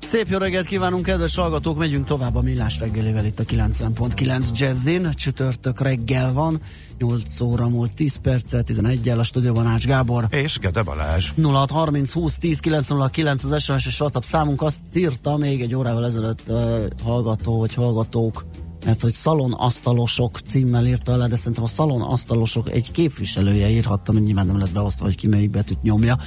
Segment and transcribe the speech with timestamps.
[0.00, 1.78] Szép jó reggelt kívánunk, kedves hallgatók!
[1.78, 5.10] Megyünk tovább a Millás reggelével itt a 90.9 Jazzin.
[5.14, 6.60] Csütörtök reggel van,
[6.98, 10.26] 8 óra múlt 10 perccel, 11 el a stúdióban Ács Gábor.
[10.30, 11.32] És Gede Balázs.
[11.42, 16.42] 0630 20 10 909 az SMS és WhatsApp számunk azt írta még egy órával ezelőtt
[16.46, 18.44] uh, hallgató vagy hallgatók
[18.84, 24.46] mert hogy szalonasztalosok címmel írta le, de szerintem a szalonasztalosok egy képviselője írhatta, mert nyilván
[24.46, 26.18] nem lett beosztva, hogy ki melyik betűt nyomja.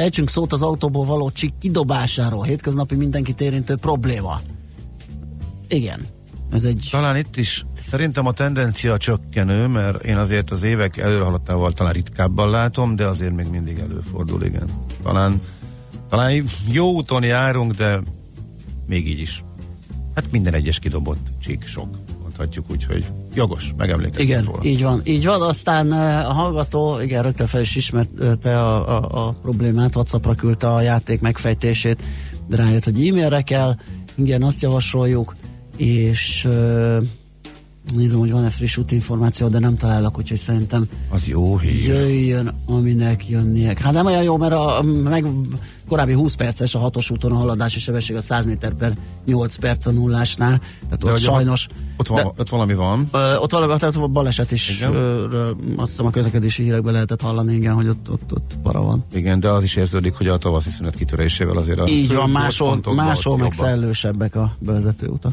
[0.00, 4.40] Ejtsünk szót az autóból való csik kidobásáról, hétköznapi mindenkit érintő probléma.
[5.68, 6.00] Igen,
[6.50, 6.88] ez egy...
[6.90, 12.50] Talán itt is szerintem a tendencia csökkenő, mert én azért az évek előhaladtával talán ritkábban
[12.50, 14.68] látom, de azért még mindig előfordul, igen.
[15.02, 15.40] Talán,
[16.08, 18.00] talán jó úton járunk, de
[18.86, 19.44] még így is.
[20.14, 21.88] Hát minden egyes kidobott csík sok,
[22.40, 24.58] mondhatjuk úgy, hogy jogos, megemlékezünk Igen, róla.
[24.62, 25.42] így van, így van.
[25.42, 30.68] Aztán eh, a hallgató, igen, rögtön fel is ismerte a, a, a problémát, Whatsappra küldte
[30.68, 32.02] a játék megfejtését,
[32.48, 33.74] de rájött, hogy e-mailre kell,
[34.14, 35.36] igen, azt javasoljuk,
[35.76, 36.96] és uh,
[37.90, 41.84] nézem, hogy van-e friss útinformáció, de nem találok, úgyhogy szerintem Az jó hír.
[41.84, 43.74] jöjjön, aminek jönnie.
[43.80, 45.26] Hát nem olyan jó, mert a meg
[45.88, 49.86] korábbi 20 perces a hatos úton a haladási sebesség a 100 méter per 8 perc
[49.86, 51.66] a nullásnál, tehát ott hogy sajnos
[51.96, 53.08] Ott, van, de- ott valami van.
[53.12, 57.20] Ö, ott valami, tehát a baleset is, ö, ről, azt hiszem a közlekedési hírekben lehetett
[57.20, 59.04] hallani, igen, hogy ott, ott, ott para van.
[59.12, 62.80] Igen, de az is érződik, hogy a tavaszi szünet kitörésével azért a Így van, máshol,
[62.94, 65.32] máshol ott meg szellősebbek a bevezető utak.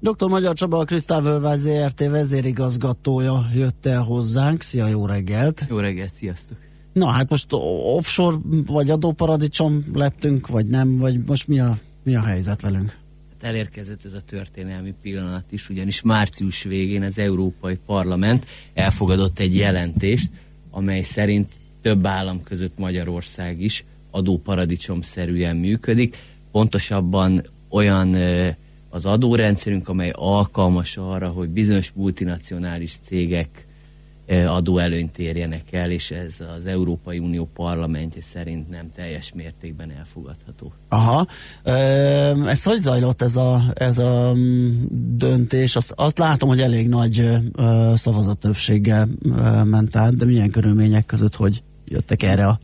[0.00, 0.28] Dr.
[0.28, 4.62] Magyar Csaba, a Krisztál Völvány ZRT vezérigazgatója jött el hozzánk.
[4.62, 5.64] Szia, jó reggelt!
[5.68, 6.56] Jó reggelt, sziasztok!
[6.92, 8.36] Na hát most offshore
[8.66, 12.96] vagy adóparadicsom lettünk, vagy nem, vagy most mi a, mi a helyzet velünk?
[13.30, 19.56] Hát elérkezett ez a történelmi pillanat is, ugyanis március végén az Európai Parlament elfogadott egy
[19.56, 20.30] jelentést,
[20.70, 21.50] amely szerint
[21.82, 26.16] több állam között Magyarország is adóparadicsomszerűen működik.
[26.52, 28.16] Pontosabban olyan
[28.90, 33.66] az adórendszerünk, amely alkalmas arra, hogy bizonyos multinacionális cégek
[34.26, 40.72] ö, adóelőnyt érjenek el, és ez az Európai Unió parlamentje szerint nem teljes mértékben elfogadható.
[40.88, 41.26] Aha.
[42.46, 44.84] Ez hogy zajlott ez a, ez a mm,
[45.16, 45.76] döntés?
[45.76, 47.18] Azt, azt látom, hogy elég nagy
[47.52, 52.58] ö, szavazattöbbséggel ö, ment át, de milyen körülmények között, hogy jöttek erre a...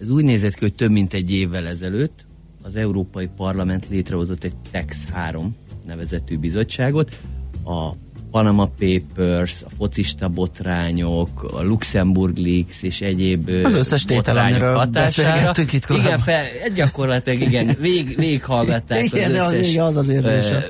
[0.00, 2.24] Ez úgy nézett ki, hogy több mint egy évvel ezelőtt
[2.66, 7.18] az Európai Parlament létrehozott egy TEX 3 nevezetű bizottságot.
[7.64, 7.90] A
[8.30, 15.72] Panama Papers, a focista botrányok, a Luxemburg Leaks és egyéb Az összes tétel, amiről beszélgettünk
[15.72, 16.06] itt korábban.
[16.06, 16.44] Igen, fel,
[16.74, 20.68] gyakorlatilag igen, vég, végighallgatták Igen, az de az összes az az érzése.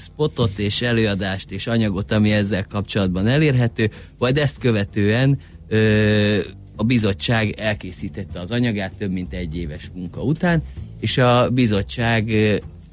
[0.00, 5.38] spotot és előadást és anyagot, ami ezzel kapcsolatban elérhető, majd ezt követően
[5.68, 6.40] ö,
[6.76, 10.62] a bizottság elkészítette az anyagát több mint egy éves munka után,
[11.00, 12.32] és a bizottság,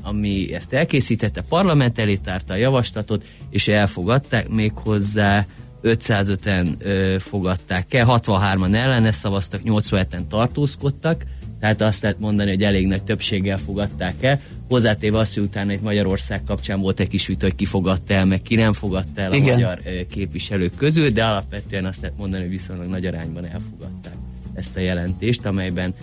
[0.01, 5.45] ami ezt elkészítette, parlament elé tárta a javaslatot, és elfogadták még hozzá
[5.83, 11.23] 505-en ö, fogadták el, 63-an ellene szavaztak, 87-en tartózkodtak,
[11.59, 14.41] tehát azt lehet mondani, hogy elég nagy többséggel fogadták el.
[14.69, 18.25] Hozzátéve azt, hogy utána itt Magyarország kapcsán volt egy kis vita, hogy ki fogadta el,
[18.25, 19.53] meg ki nem fogadta el a Igen.
[19.53, 19.79] magyar
[20.11, 24.13] képviselők közül, de alapvetően azt lehet mondani, hogy viszonylag nagy arányban elfogadták
[24.53, 25.93] ezt a jelentést, amelyben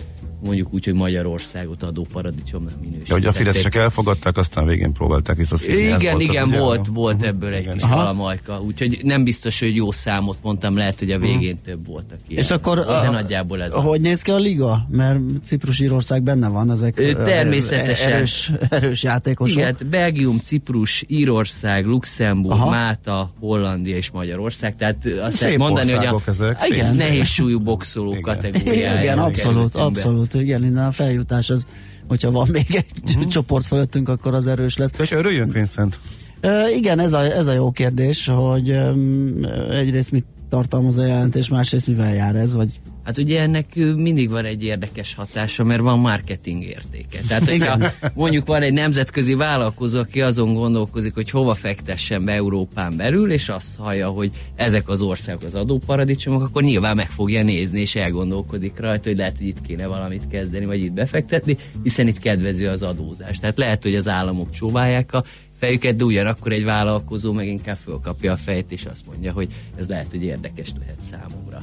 [0.43, 3.07] mondjuk úgy, hogy Magyarországot adóparadicsomnak minősítették.
[3.07, 5.85] De hogy a Fideszesek elfogadták, aztán végén próbálták visszaszívni.
[5.85, 7.73] Ez Igen, volt igen, volt, volt ebből egy Igen.
[7.73, 12.05] kis valamajka, úgyhogy nem biztos, hogy jó számot mondtam, lehet, hogy a végén több volt,
[12.11, 13.79] aki És akkor de a- nagyjából ez a...
[13.81, 14.85] Hogy néz ki a liga?
[14.89, 18.11] Mert Ciprus Írország benne van, ezek természetesen.
[18.11, 19.55] erős, erős játékosok.
[19.57, 22.69] Igen, hát Belgium, Ciprus, Írország, Luxemburg, Aha.
[22.69, 24.75] Máta, Hollandia és Magyarország.
[24.75, 26.69] Tehát azt Szép lehet mondani, hogy a országok ezek.
[26.69, 26.95] Igen.
[26.95, 28.21] nehéz súlyú boxoló Igen.
[28.21, 29.01] kategóriája.
[29.01, 30.37] Igen, abszolút, kerültünk be.
[30.37, 30.47] abszolút.
[30.47, 31.65] Igen, innen a feljutás az,
[32.07, 32.85] hogyha van még egy
[33.15, 33.27] Mhm.
[33.35, 34.91] csoport fölöttünk, akkor az erős lesz.
[34.99, 35.99] És örüljünk, Vincent.
[36.43, 39.35] Uh, igen, ez a, ez a jó kérdés, hogy um,
[39.71, 42.69] egyrészt mit tartalmaz a jelentés, másrészt mivel jár ez, vagy
[43.03, 47.19] Hát ugye ennek mindig van egy érdekes hatása, mert van marketing értéke.
[47.27, 52.97] Tehát, hogyha mondjuk van egy nemzetközi vállalkozó, aki azon gondolkozik, hogy hova fektessen be Európán
[52.97, 57.79] belül, és azt hallja, hogy ezek az országok az adóparadicsomok, akkor nyilván meg fogja nézni,
[57.79, 62.19] és elgondolkodik rajta, hogy lehet, hogy itt kéne valamit kezdeni, vagy itt befektetni, hiszen itt
[62.19, 63.39] kedvező az adózás.
[63.39, 65.23] Tehát lehet, hogy az államok csóválják a
[65.61, 69.87] fejüket, de ugyanakkor egy vállalkozó meg inkább fölkapja a fejt, és azt mondja, hogy ez
[69.87, 71.61] lehet, hogy érdekes lehet számomra.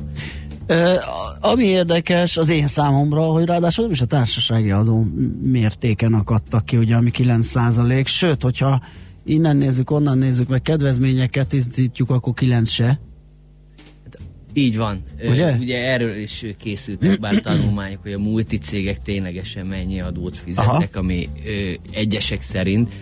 [1.41, 5.07] Ami érdekes az én számomra, hogy ráadásul nem is a társasági adó
[5.43, 8.83] mértéken akadtak ki, ugye, ami 9 sőt, hogyha
[9.25, 13.01] innen nézzük, onnan nézzük, meg kedvezményeket tisztítjuk, akkor 9 se.
[14.53, 15.03] Így van.
[15.23, 15.57] Ugye?
[15.57, 21.05] Ugye erről is készültek bár tanulmányok, hogy a multicégek ténylegesen mennyi adót fizetnek, Aha.
[21.05, 21.51] ami ö,
[21.91, 22.93] egyesek szerint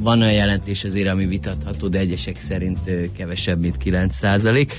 [0.00, 4.76] van olyan jelentés azért, ami vitatható, de egyesek szerint ö, kevesebb, mint 9 százalék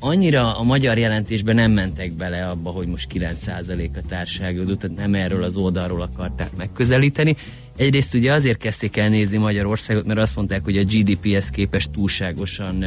[0.00, 5.14] annyira a magyar jelentésben nem mentek bele abba, hogy most 9% a társaságodó, tehát nem
[5.14, 7.36] erről az oldalról akarták megközelíteni.
[7.76, 12.84] Egyrészt ugye azért kezdték el nézni Magyarországot, mert azt mondták, hogy a GDP-hez képest túlságosan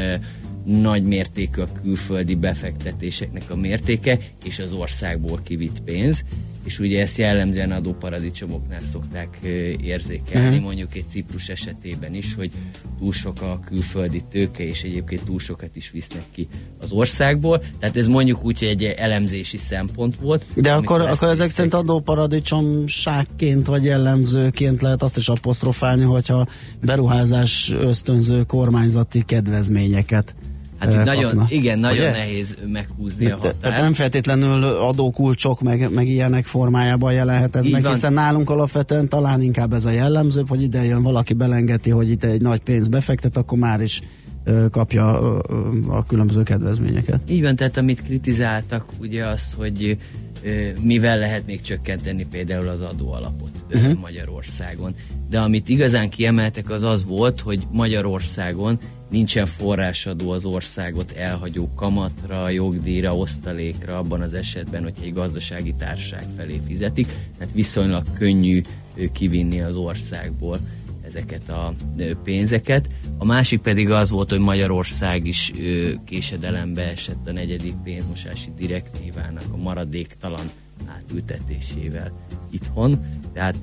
[0.66, 6.24] nagy mértékű a külföldi befektetéseknek a mértéke, és az országból kivitt pénz,
[6.66, 9.38] és ugye ezt jellemzően adóparadicsomoknál szokták
[9.82, 10.64] érzékelni, uh-huh.
[10.64, 12.52] mondjuk egy Ciprus esetében is, hogy
[13.00, 16.48] túl sok a külföldi tőke, és egyébként túl sokat is visznek ki
[16.82, 17.62] az országból.
[17.80, 20.46] Tehát ez mondjuk úgy, hogy egy elemzési szempont volt.
[20.56, 26.48] De akkor, akkor ezek szerint adóparadicsomságként vagy jellemzőként lehet azt is apostrofálni, hogyha
[26.82, 30.36] beruházás ösztönző kormányzati kedvezményeket
[30.84, 32.12] Hát itt nagyon, igen, nagyon Ugye?
[32.12, 33.82] nehéz meghúzni itt, a határt.
[33.82, 39.74] Nem feltétlenül adókulcsok meg, meg ilyenek formájában jelenhet ez meg, hiszen nálunk alapvetően talán inkább
[39.74, 43.58] ez a jellemző, hogy ide jön valaki belengeti, hogy itt egy nagy pénz befektet, akkor
[43.58, 44.02] már is
[44.72, 45.38] kapja
[45.88, 47.22] a különböző kedvezményeket.
[47.30, 49.98] Így van, tehát amit kritizáltak, ugye az, hogy
[50.82, 54.00] mivel lehet még csökkenteni például az adóalapot uh-huh.
[54.00, 54.94] Magyarországon.
[55.30, 58.80] De amit igazán kiemeltek az az volt, hogy Magyarországon
[59.14, 66.26] nincsen forrásadó az országot elhagyó kamatra, jogdíjra, osztalékra abban az esetben, hogy egy gazdasági társaság
[66.38, 67.08] felé fizetik,
[67.38, 68.62] tehát viszonylag könnyű
[69.12, 70.60] kivinni az országból
[71.06, 71.74] ezeket a
[72.24, 72.90] pénzeket.
[73.18, 75.52] A másik pedig az volt, hogy Magyarország is
[76.06, 80.46] késedelembe esett a negyedik pénzmosási direktívának a maradéktalan
[80.98, 82.12] átültetésével
[82.52, 83.60] itthon, tehát,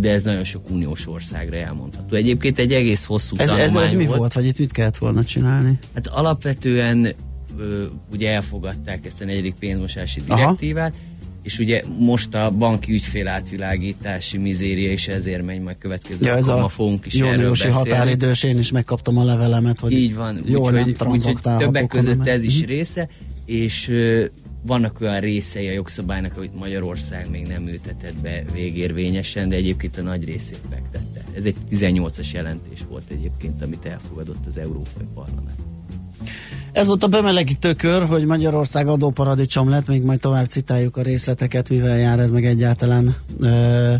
[0.00, 2.16] de ez nagyon sok uniós országra elmondható.
[2.16, 5.24] Egyébként egy egész hosszú ez, ez, ez mi volt, volt, vagy itt mit kellett volna
[5.24, 5.78] csinálni?
[5.94, 7.14] Hát alapvetően
[8.12, 11.12] ugye elfogadták ezt a negyedik pénzmosási direktívát, Aha
[11.44, 16.48] és ugye most a banki ügyfél átvilágítási mizéria is ezért megy, majd következő ja, ez
[16.48, 17.74] a fogunk is erről beszélni.
[17.74, 22.26] határidős, én is megkaptam a levelemet, hogy Így van, úgyhogy úgy, úgy, úgy, többek között
[22.26, 22.68] ez is mhm.
[22.68, 23.08] része,
[23.44, 23.90] és
[24.66, 30.02] vannak olyan részei a jogszabálynak, amit Magyarország még nem ültetett be végérvényesen, de egyébként a
[30.02, 31.24] nagy részét megtette.
[31.36, 35.58] Ez egy 18-as jelentés volt egyébként, amit elfogadott az Európai Parlament.
[36.72, 41.68] Ez volt a bemelegítő kör, hogy Magyarország adóparadicsom lett, még majd tovább citáljuk a részleteket,
[41.68, 43.94] mivel jár ez meg egyáltalán Mm,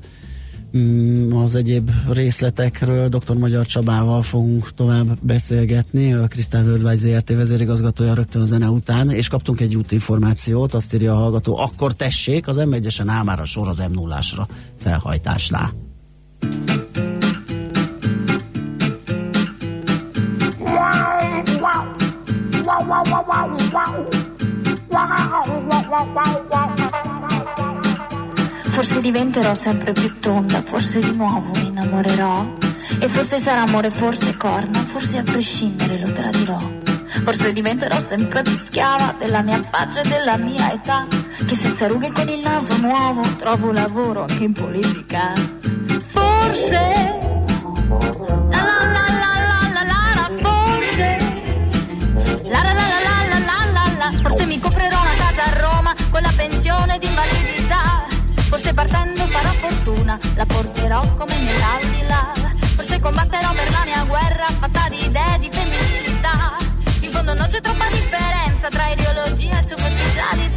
[1.45, 3.37] az egyéb részletekről dr.
[3.37, 9.29] Magyar Csabával fogunk tovább beszélgetni, a Krisztál Worldwide ZRT vezérigazgatója rögtön a zene után, és
[9.29, 13.69] kaptunk egy útinformációt, azt írja a hallgató, akkor tessék, az M1-esen áll már a sor
[13.69, 14.47] az M0-ásra
[14.79, 15.73] felhajtásnál.
[20.59, 20.73] Wow,
[22.65, 24.07] wow, wow, wow, wow.
[24.91, 26.84] Wow, wow, wow, wow, wow.
[28.75, 32.55] Forse diventerò sempre più tonda, forse di nuovo mi innamorerò.
[32.99, 36.59] E forse sarà amore, forse corna, forse a prescindere lo tradirò.
[37.23, 41.07] Forse diventerò sempre più schiava della mia faccia e della mia età.
[41.47, 45.33] Che senza rughe con il naso nuovo trovo lavoro anche in politica.
[46.09, 46.93] Forse.
[48.51, 51.19] La la la la la la la, forse.
[52.43, 52.99] La la la la
[53.31, 57.07] la la la la, forse mi comprerò una casa a Roma con la pensione di
[57.07, 57.64] invalidità
[58.55, 62.33] Forse partendo farò fortuna, la porterò come nell'aldilà.
[62.77, 66.57] Forse combatterò per la mia guerra fatta di idee di femminilità.
[67.01, 70.54] In fondo non c'è troppa differenza tra ideologia e superficialità.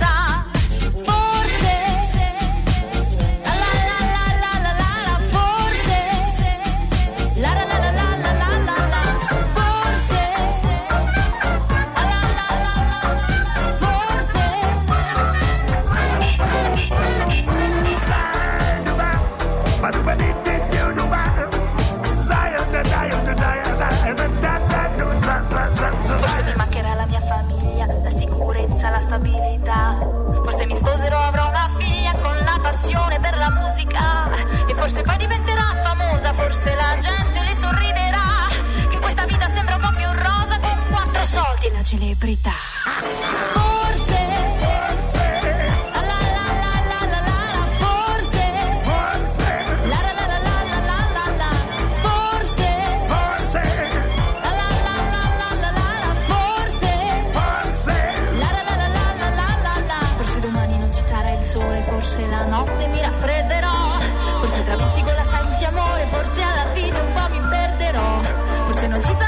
[69.00, 69.26] 们七。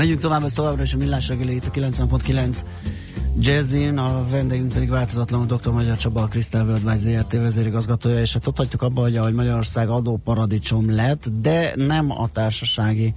[0.00, 2.62] Megyünk tovább, ez továbbra is a Millás reggeli itt a 90.9
[3.38, 5.72] Jazzin, a vendégünk pedig változatlanul dr.
[5.72, 9.88] Magyar Csaba, a Crystal Worldwide ZRT vezérigazgatója, és hát ott hagytuk abba, hogy ahogy Magyarország
[9.88, 13.14] adóparadicsom lett, de nem a társasági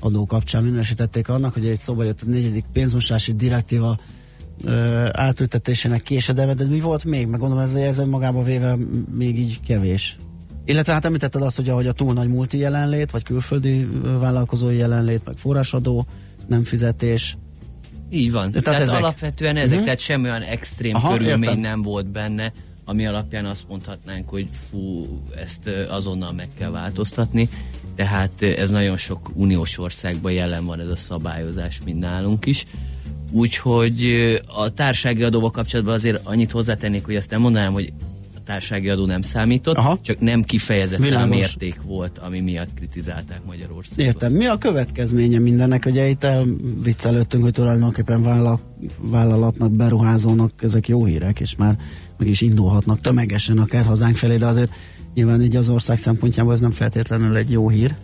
[0.00, 3.98] adó kapcsán minősítették annak, hogy egy szóba jött a negyedik pénzmosási direktíva
[4.64, 7.26] ö, átültetésének késedelme, de mi volt még?
[7.26, 8.76] Meg gondolom ez, ez önmagában véve
[9.14, 10.16] még így kevés.
[10.64, 13.88] Illetve hát említetted azt, hogy ahogy a túl nagy multi jelenlét, vagy külföldi
[14.18, 16.06] vállalkozói jelenlét, meg forrásadó,
[16.48, 17.36] nem fizetés.
[18.10, 18.50] Így van.
[18.50, 19.02] Tehát Tehát, tehát ezek.
[19.02, 19.84] alapvetően ezek, Mhm.
[19.84, 21.60] tehát semmi olyan extrém Aha, körülmény értem.
[21.60, 22.52] nem volt benne,
[22.84, 27.48] ami alapján azt mondhatnánk, hogy fú, ezt azonnal meg kell változtatni.
[27.94, 32.64] Tehát ez nagyon sok uniós országban jelen van ez a szabályozás, mint nálunk is.
[33.32, 34.06] Úgyhogy
[34.46, 37.92] a társági adóval kapcsolatban azért annyit hozzátennék, hogy azt nem mondanám, hogy
[38.46, 39.98] társági adó nem számított, Aha.
[40.02, 44.04] csak nem kifejezetten a mérték volt, ami miatt kritizálták Magyarországot.
[44.04, 44.32] Értem.
[44.32, 45.86] Mi a következménye mindennek?
[45.86, 48.60] Ugye itt elviccelődtünk, hogy tulajdonképpen vállal,
[48.98, 51.76] vállalatnak, beruházónak ezek jó hírek, és már
[52.18, 54.72] meg is indulhatnak tömegesen akár hazánk felé, de azért
[55.14, 57.94] nyilván így az ország szempontjából ez nem feltétlenül egy jó hír.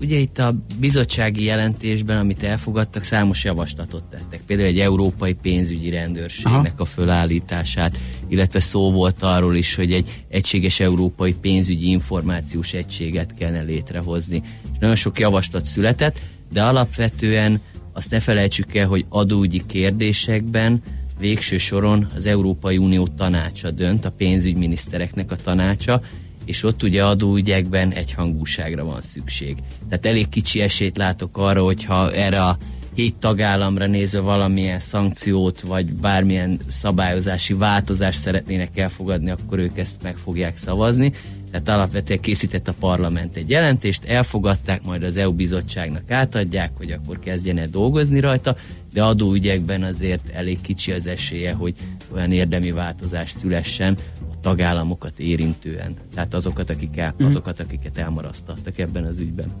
[0.00, 4.40] Ugye itt a bizottsági jelentésben, amit elfogadtak, számos javaslatot tettek.
[4.46, 6.82] Például egy európai pénzügyi rendőrségnek Aha.
[6.82, 7.98] a fölállítását,
[8.28, 14.42] illetve szó volt arról is, hogy egy egységes európai pénzügyi információs egységet kellene létrehozni.
[14.72, 16.20] És nagyon sok javaslat született,
[16.52, 17.60] de alapvetően
[17.92, 20.82] azt ne felejtsük el, hogy adóügyi kérdésekben
[21.18, 26.02] végső soron az Európai Unió tanácsa dönt, a pénzügyminisztereknek a tanácsa,
[26.44, 29.56] és ott ugye adóügyekben egyhangúságra van szükség.
[29.88, 32.56] Tehát elég kicsi esélyt látok arra, hogyha erre a
[32.94, 40.16] hét tagállamra nézve valamilyen szankciót, vagy bármilyen szabályozási változást szeretnének elfogadni, akkor ők ezt meg
[40.16, 41.12] fogják szavazni.
[41.50, 47.18] Tehát alapvetően készített a parlament egy jelentést, elfogadták, majd az EU bizottságnak átadják, hogy akkor
[47.18, 48.56] kezdjen el dolgozni rajta,
[48.92, 51.74] de adóügyekben azért elég kicsi az esélye, hogy
[52.14, 53.96] olyan érdemi változás szülessen
[54.44, 55.94] tagállamokat érintően.
[56.14, 59.52] Tehát azokat, akik el, azokat akiket elmarasztattak ebben az ügyben.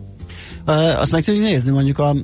[0.96, 2.14] Azt meg tudjuk nézni mondjuk a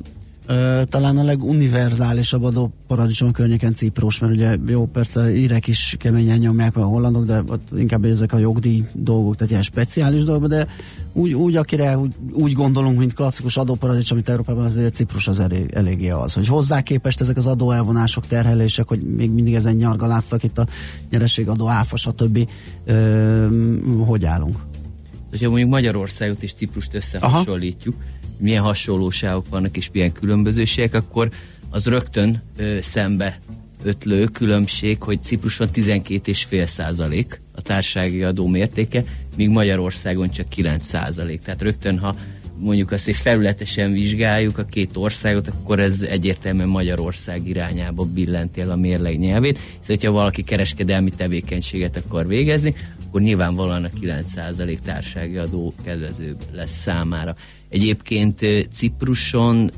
[0.47, 5.97] ö, talán a leguniverzálisabb adó paradicsom a környéken Ciprus, mert ugye jó, persze írek is
[5.99, 10.23] keményen nyomják meg a hollandok, de ott inkább ezek a jogdíj dolgok, tehát ilyen speciális
[10.23, 10.67] dolgok, de
[11.13, 15.71] úgy, úgy akire úgy, úgy gondolunk, mint klasszikus adóparadicsom, amit Európában azért Ciprus az elég,
[15.73, 20.59] eléggé az, hogy hozzá képest ezek az adóelvonások, terhelések, hogy még mindig ezen nyargalásszak itt
[20.59, 20.67] a
[21.11, 22.49] nyerességadó, áfa, stb.
[22.85, 23.47] Ö,
[24.07, 24.57] hogy állunk?
[25.31, 27.95] Hogyha mondjuk Magyarországot és Ciprust összehasonlítjuk,
[28.41, 31.31] milyen hasonlóságok vannak és milyen különbözőségek, akkor
[31.71, 33.39] az rögtön ö, szembe
[33.83, 39.05] ötlő különbség, hogy Cipruson 12,5 százalék a társasági adó mértéke,
[39.37, 41.41] míg Magyarországon csak 9 százalék.
[41.41, 42.15] Tehát rögtön, ha
[42.59, 48.71] mondjuk azt, hogy felületesen vizsgáljuk a két országot, akkor ez egyértelműen Magyarország irányába billenti el
[48.71, 52.75] a mérleg nyelvét, hiszen hogyha valaki kereskedelmi tevékenységet akar végezni,
[53.11, 57.35] akkor nyilvánvalóan a 9% társági adó kedvezőbb lesz számára.
[57.69, 58.41] Egyébként
[58.73, 59.71] Cipruson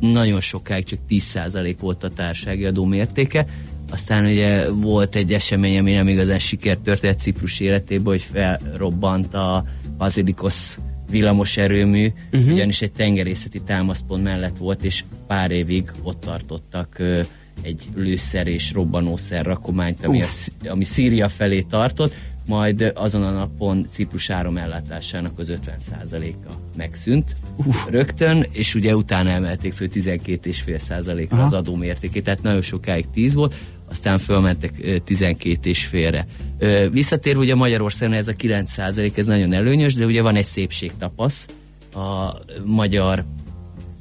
[0.00, 3.46] nagyon sokáig csak 10% volt a társági adó mértéke,
[3.90, 9.64] aztán ugye volt egy esemény, ami nem igazán sikert történt Ciprus életében, hogy felrobbant a
[9.98, 10.78] Basilikos
[11.10, 12.52] villamos erőmű, uh-huh.
[12.52, 17.20] ugyanis egy tengerészeti támaszpont mellett volt, és pár évig ott tartottak ö,
[17.62, 20.26] egy lőszer és robbanószer rakományt, ami, a,
[20.68, 22.14] ami Szíria felé tartott,
[22.50, 27.86] majd azon a napon Ciprus áramellátásának az 50%-a megszűnt Uf.
[27.88, 33.54] rögtön, és ugye utána emelték föl 12,5%-ra az adómértékét, tehát nagyon sokáig 10 volt,
[33.90, 36.26] aztán fölmentek ö, 12 és félre.
[36.58, 41.46] Ö, Visszatérve ugye Magyarországon ez a 9% ez nagyon előnyös, de ugye van egy szépségtapasz,
[41.94, 43.24] a magyar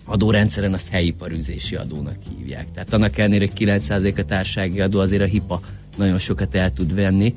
[0.06, 2.72] adórendszeren azt helyiparűzési adónak hívják.
[2.72, 5.62] Tehát annak ellenére, hogy 9% a társasági adó, azért a HIPA
[5.98, 7.34] nagyon sokat el tud venni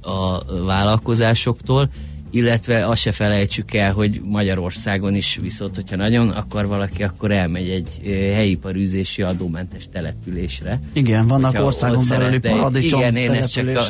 [0.00, 1.90] a vállalkozásoktól,
[2.30, 7.68] illetve azt se felejtsük el, hogy Magyarországon is viszont, hogyha nagyon akar valaki, akkor elmegy
[7.68, 10.78] egy ö, helyiparűzési adómentes településre.
[10.92, 13.82] Igen, vannak Hogyha országon belüli paradicsom Igen, én ezt csak a,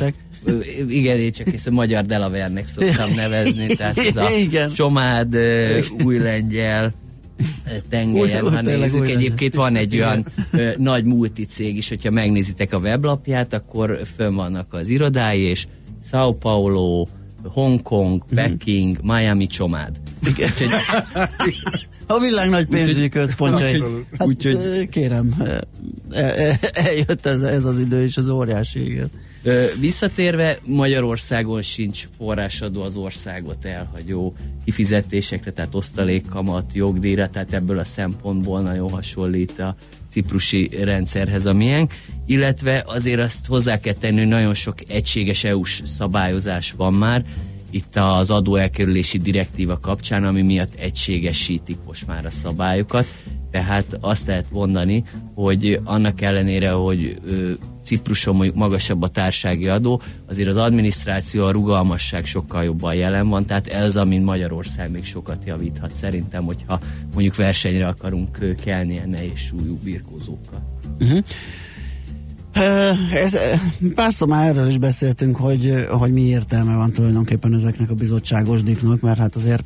[0.87, 4.69] igen, én csak ezt a magyar Delavernek szoktam nevezni, tehát ez a Igen.
[4.69, 5.35] Csomád,
[6.03, 6.93] új lengyel,
[7.89, 13.53] tengelyen, ha nézzük, egyébként van egy olyan ö, nagy multicég is, hogyha megnézitek a weblapját,
[13.53, 15.65] akkor fönn vannak az irodái, és
[16.09, 17.05] Sao Paulo,
[17.43, 19.99] Hongkong, Peking, Miami Csomád.
[20.27, 20.49] Igen.
[22.07, 23.83] A világ nagy pénzügyi központjai.
[24.17, 25.63] Hát, úgyhogy- kérem, e-
[26.19, 29.07] e- eljött ez, ez az idő, és az óriási, igen.
[29.79, 34.33] Visszatérve, Magyarországon sincs forrásadó az országot elhagyó
[34.65, 39.75] kifizetésekre, tehát osztalékkamat, jogdíjra, tehát ebből a szempontból nagyon hasonlít a
[40.09, 41.93] ciprusi rendszerhez a miénk,
[42.25, 47.23] illetve azért azt hozzá kell tenni, hogy nagyon sok egységes EU-s szabályozás van már,
[47.69, 53.05] itt az adóelkerülési direktíva kapcsán, ami miatt egységesítik most már a szabályokat,
[53.51, 55.03] tehát azt lehet mondani,
[55.35, 57.15] hogy annak ellenére, hogy
[57.83, 63.45] Cipruson mondjuk magasabb a társági adó, azért az adminisztráció, a rugalmasság sokkal jobban jelen van,
[63.45, 66.79] tehát ez, amin Magyarország még sokat javíthat szerintem, hogyha
[67.13, 70.77] mondjuk versenyre akarunk kelni ilyen nehéz súlyú birkózókkal.
[72.55, 73.37] Ö, Ez,
[73.93, 79.01] párszor már erről is beszéltünk, hogy, hogy mi értelme van tulajdonképpen ezeknek a bizottságos diknak,
[79.01, 79.63] mert hát azért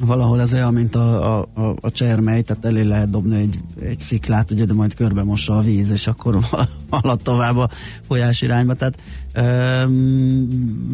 [0.00, 4.00] valahol ez olyan, mint a, a, a, a csermely, tehát elé lehet dobni egy, egy
[4.00, 6.38] sziklát, ugye, de majd körbe mossa a víz, és akkor
[6.90, 7.68] halad tovább a
[8.06, 8.98] folyás irányba, tehát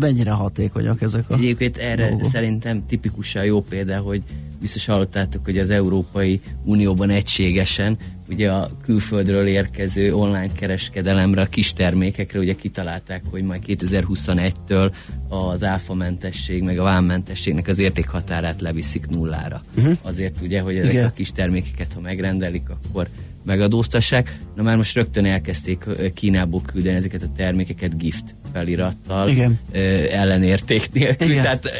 [0.00, 2.30] mennyire hatékonyak ezek a Egyébként erre dolgok?
[2.30, 4.22] szerintem tipikusan jó példa, hogy
[4.60, 7.98] biztos hallottátok, hogy az Európai Unióban egységesen
[8.28, 14.92] ugye a külföldről érkező online kereskedelemre, a kis termékekre ugye kitalálták, hogy majd 2021-től
[15.28, 19.62] az áfamentesség, meg a vámmentességnek az értékhatárát leviszik nullára.
[19.76, 19.96] Uh-huh.
[20.02, 20.92] Azért ugye, hogy ezek.
[20.92, 21.06] Igen.
[21.06, 23.08] a kis termékeket, ha megrendelik, akkor
[23.44, 24.38] megadóztassák.
[24.54, 29.58] Na már most rögtön elkezdték Kínából küldeni ezeket a termékeket gift felirattal, Igen.
[29.72, 29.78] ö,
[30.10, 31.30] ellenérték nélkül.
[31.30, 31.42] Igen.
[31.42, 31.70] Tehát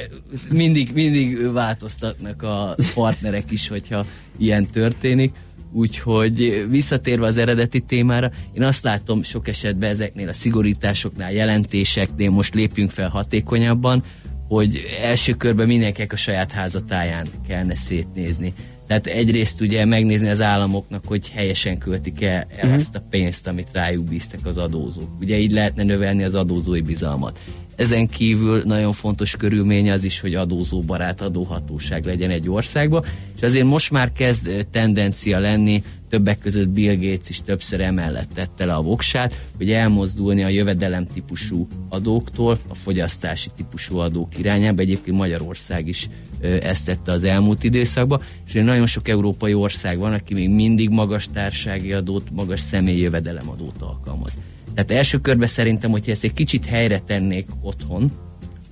[0.50, 4.06] mindig, mindig változtatnak a partnerek is, hogyha
[4.38, 5.32] ilyen történik.
[5.72, 12.54] Úgyhogy visszatérve az eredeti témára, én azt látom sok esetben ezeknél a szigorításoknál, jelentéseknél most
[12.54, 14.02] lépjünk fel hatékonyabban,
[14.48, 18.54] hogy első körben mindenkinek a saját házatáján kellene szétnézni.
[18.90, 22.74] Tehát egyrészt ugye megnézni az államoknak, hogy helyesen költik el, el Mhm.
[22.74, 25.08] azt a pénzt, amit rájuk bíztak az adózók.
[25.20, 27.38] Ugye így lehetne növelni az adózói bizalmat.
[27.80, 33.04] Ezen kívül nagyon fontos körülmény az is, hogy adózóbarát adóhatóság legyen egy országban,
[33.36, 38.64] és azért most már kezd tendencia lenni, többek között Bill Gates is többször emellett tette
[38.64, 44.82] le a voksát, hogy elmozdulni a jövedelem típusú adóktól a fogyasztási típusú adók irányába.
[44.82, 46.08] Egyébként Magyarország is
[46.40, 51.28] ezt tette az elmúlt időszakban, és nagyon sok európai ország van, aki még mindig magas
[51.32, 54.32] társági adót, magas személyi jövedelemadót alkalmaz.
[54.74, 58.10] Tehát első körben szerintem, hogyha ezt egy kicsit helyre tennék otthon,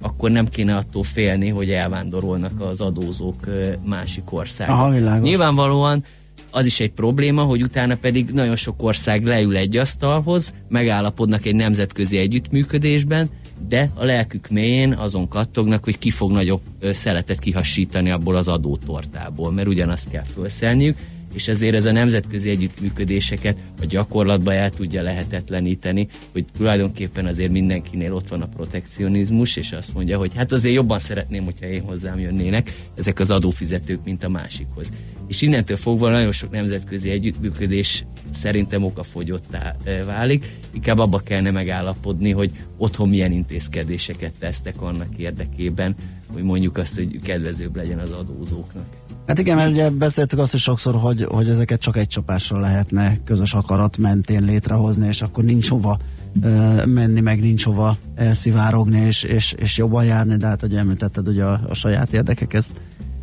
[0.00, 3.44] akkor nem kéne attól félni, hogy elvándorolnak az adózók
[3.84, 4.72] másik országba.
[4.74, 5.28] Aha, világos.
[5.28, 6.04] Nyilvánvalóan
[6.50, 11.54] az is egy probléma, hogy utána pedig nagyon sok ország leül egy asztalhoz, megállapodnak egy
[11.54, 13.28] nemzetközi együttműködésben,
[13.68, 19.52] de a lelkük mélyén azon kattognak, hogy ki fog nagyobb szeletet kihassítani abból az adótortából,
[19.52, 20.96] mert ugyanazt kell felszelniük,
[21.34, 28.14] és ezért ez a nemzetközi együttműködéseket a gyakorlatban el tudja lehetetleníteni, hogy tulajdonképpen azért mindenkinél
[28.14, 32.18] ott van a protekcionizmus, és azt mondja, hogy hát azért jobban szeretném, hogyha én hozzám
[32.18, 34.88] jönnének ezek az adófizetők, mint a másikhoz.
[35.26, 42.30] És innentől fogva nagyon sok nemzetközi együttműködés szerintem okafogyottá eh, válik, inkább abba kellene megállapodni,
[42.30, 45.94] hogy otthon milyen intézkedéseket tesztek annak érdekében,
[46.32, 48.97] hogy mondjuk azt, hogy kedvezőbb legyen az adózóknak.
[49.28, 53.18] Hát igen, mert ugye beszéltük azt is sokszor, hogy, hogy ezeket csak egy csapásra lehetne
[53.24, 55.98] közös akarat mentén létrehozni, és akkor nincs hova
[56.42, 61.28] ö, menni, meg nincs hova elszivárogni, és, és, és jobban járni, de hát, hogy említetted,
[61.28, 62.80] ugye a, a saját érdekek ezt,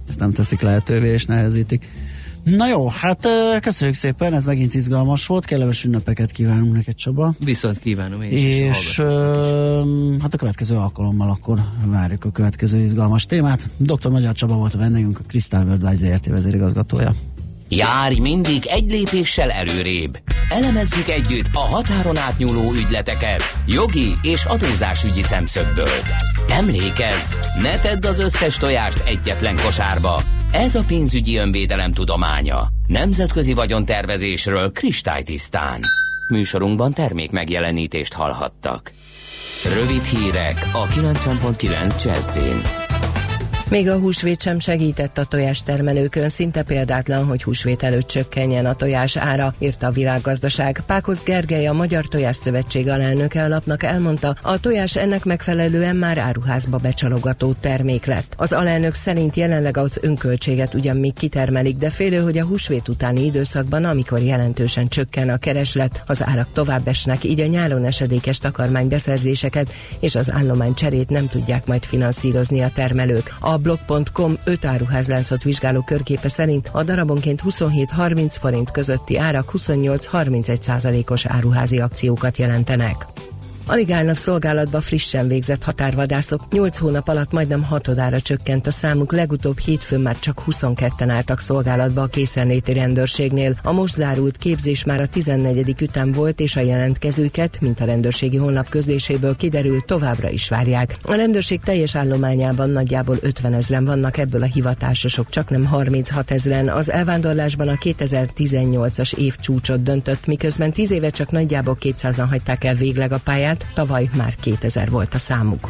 [0.09, 1.87] ezt nem teszik lehetővé, és nehezítik.
[2.45, 3.27] Na jó, hát
[3.61, 7.33] köszönjük szépen, ez megint izgalmas volt, kellemes ünnepeket kívánunk neked Csaba.
[7.39, 12.79] Viszont kívánom én is, és, És ö, hát a következő alkalommal akkor várjuk a következő
[12.79, 13.69] izgalmas témát.
[13.77, 14.09] Dr.
[14.09, 17.15] Magyar Csaba volt a vendégünk, a Crystal Worldwide ZRT vezérigazgatója.
[17.69, 20.19] Járj mindig egy lépéssel előrébb.
[20.49, 25.99] Elemezzük együtt a határon átnyúló ügyleteket jogi és adózásügyi szemszögből.
[26.49, 30.21] Emlékezz, ne tedd az összes tojást egyetlen kosárba.
[30.51, 32.67] Ez a pénzügyi önvédelem tudománya.
[32.87, 35.81] Nemzetközi vagyontervezésről kristálytisztán.
[36.29, 38.91] Műsorunkban termék megjelenítést hallhattak.
[39.73, 42.84] Rövid hírek a 90.9 Jazzin.
[43.69, 49.17] Még a húsvét sem segített a tojástermelőkön, szinte példátlan, hogy húsvét előtt csökkenjen a tojás
[49.17, 50.83] ára, írta a világgazdaság.
[50.85, 56.17] Pákosz Gergely, a Magyar Tojás Szövetség alelnöke a lapnak elmondta, a tojás ennek megfelelően már
[56.17, 58.33] áruházba becsalogató termék lett.
[58.37, 63.25] Az alelnök szerint jelenleg az önköltséget ugyan még kitermelik, de félő, hogy a húsvét utáni
[63.25, 69.73] időszakban, amikor jelentősen csökken a kereslet, az árak tovább esnek, így a nyáron esedékes takarmánybeszerzéseket
[69.99, 73.35] és az állomány cserét nem tudják majd finanszírozni a termelők.
[73.39, 81.25] A blog.com 5 áruházláncot vizsgáló körképe szerint a darabonként 27-30 forint közötti árak 28-31 százalékos
[81.25, 83.05] áruházi akciókat jelentenek.
[83.67, 86.41] Alig állnak szolgálatba frissen végzett határvadászok.
[86.51, 92.01] 8 hónap alatt majdnem hatodára csökkent a számuk, legutóbb hétfőn már csak 22-en álltak szolgálatba
[92.01, 93.59] a készenléti rendőrségnél.
[93.63, 95.81] A most zárult képzés már a 14.
[95.81, 100.97] ütem volt, és a jelentkezőket, mint a rendőrségi honlap közléséből kiderül, továbbra is várják.
[101.01, 106.69] A rendőrség teljes állományában nagyjából 50 ezeren vannak, ebből a hivatásosok csak nem 36 ezeren.
[106.69, 112.75] Az elvándorlásban a 2018-as év csúcsot döntött, miközben 10 éve csak nagyjából 200-an hagyták el
[112.75, 115.69] végleg a pályát, tavaly már 2000 volt a számuk.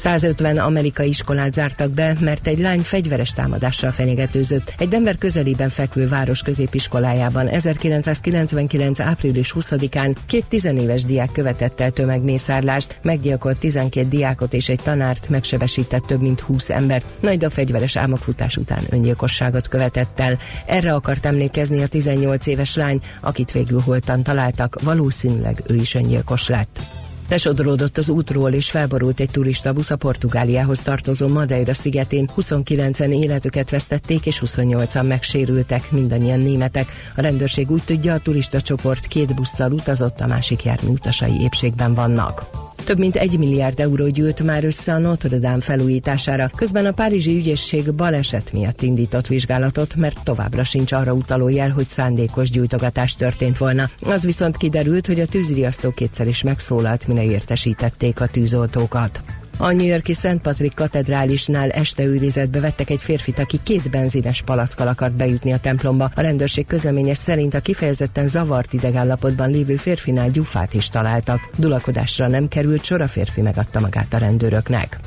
[0.00, 4.74] 150 amerikai iskolát zártak be, mert egy lány fegyveres támadással fenyegetőzött.
[4.78, 9.00] Egy Denver közelében fekvő város középiskolájában 1999.
[9.00, 16.06] április 20-án két tizenéves diák követett el tömegmészárlást, meggyilkolt 12 diákot és egy tanárt, megsebesített
[16.06, 20.38] több mint 20 embert, majd a fegyveres álmokfutás után öngyilkosságot követett el.
[20.66, 26.48] Erre akart emlékezni a 18 éves lány, akit végül holtan találtak, valószínűleg ő is öngyilkos
[26.48, 26.99] lett.
[27.30, 32.30] Lesodródott az útról és felborult egy turista busz a Portugáliához tartozó Madeira szigetén.
[32.36, 36.88] 29-en életüket vesztették és 28-an megsérültek, mindannyian németek.
[37.16, 41.94] A rendőrség úgy tudja, a turista csoport két busszal utazott, a másik jármű utasai épségben
[41.94, 42.69] vannak.
[42.84, 46.50] Több mint egy milliárd euró gyűlt már össze a Notre Dame felújítására.
[46.56, 51.88] Közben a Párizsi ügyészség baleset miatt indított vizsgálatot, mert továbbra sincs arra utaló jel, hogy
[51.88, 53.90] szándékos gyújtogatás történt volna.
[54.02, 59.22] Az viszont kiderült, hogy a tűzriasztó kétszer is megszólalt, mire értesítették a tűzoltókat.
[59.62, 64.88] A New Yorki Szent Patrik katedrálisnál este őrizetbe vettek egy férfit, aki két benzines palackkal
[64.88, 66.10] akart bejutni a templomba.
[66.14, 71.50] A rendőrség közleményes szerint a kifejezetten zavart idegállapotban lévő férfinál gyufát is találtak.
[71.56, 74.98] Dulakodásra nem került sor, a férfi megadta magát a rendőröknek.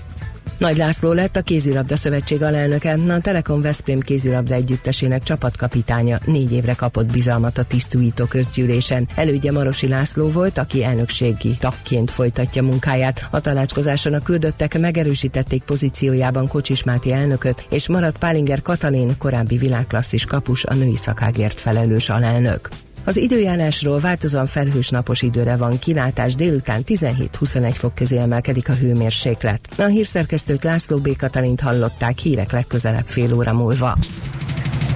[0.57, 6.73] Nagy László lett a kézilabda szövetség alelnöke, a Telekom Veszprém kézilabda együttesének csapatkapitánya négy évre
[6.73, 9.07] kapott bizalmat a tisztújító közgyűlésen.
[9.15, 13.27] Elődje Marosi László volt, aki elnökségi tagként folytatja munkáját.
[13.31, 20.25] A tanácskozáson a küldöttek megerősítették pozíciójában Kocsis Máté elnököt, és maradt Pálinger Katalin, korábbi világklasszis
[20.25, 22.69] kapus, a női szakágért felelős alelnök.
[23.05, 29.59] Az időjárásról változóan felhős napos időre van kilátás, délután 17-21 fok közé emelkedik a hőmérséklet.
[29.77, 31.15] A hírszerkesztőt László B.
[31.15, 33.97] Katalint hallották hírek legközelebb fél óra múlva.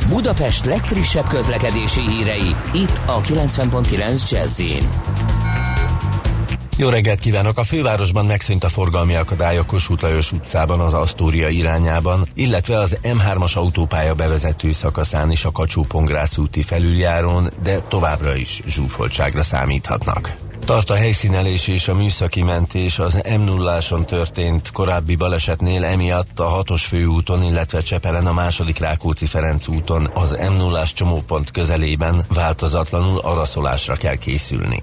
[0.09, 4.61] Budapest legfrissebb közlekedési hírei, itt a 90.9 jazz
[6.79, 7.57] Jó reggelt kívánok!
[7.57, 12.97] A fővárosban megszűnt a forgalmi akadály a Kossuth Lajos utcában az Asztória irányában, illetve az
[13.03, 20.35] M3-as autópálya bevezető szakaszán is a kacsó pongrász úti felüljárón, de továbbra is zsúfoltságra számíthatnak.
[20.67, 22.99] Tart a helyszínelés és a műszaki mentés.
[22.99, 29.25] Az m 0 történt korábbi balesetnél, emiatt a hatos főúton, illetve Csepelen a második Rákóczi
[29.25, 30.09] Ferenc úton.
[30.13, 34.81] Az m 0 csomópont közelében változatlanul araszolásra kell készülni.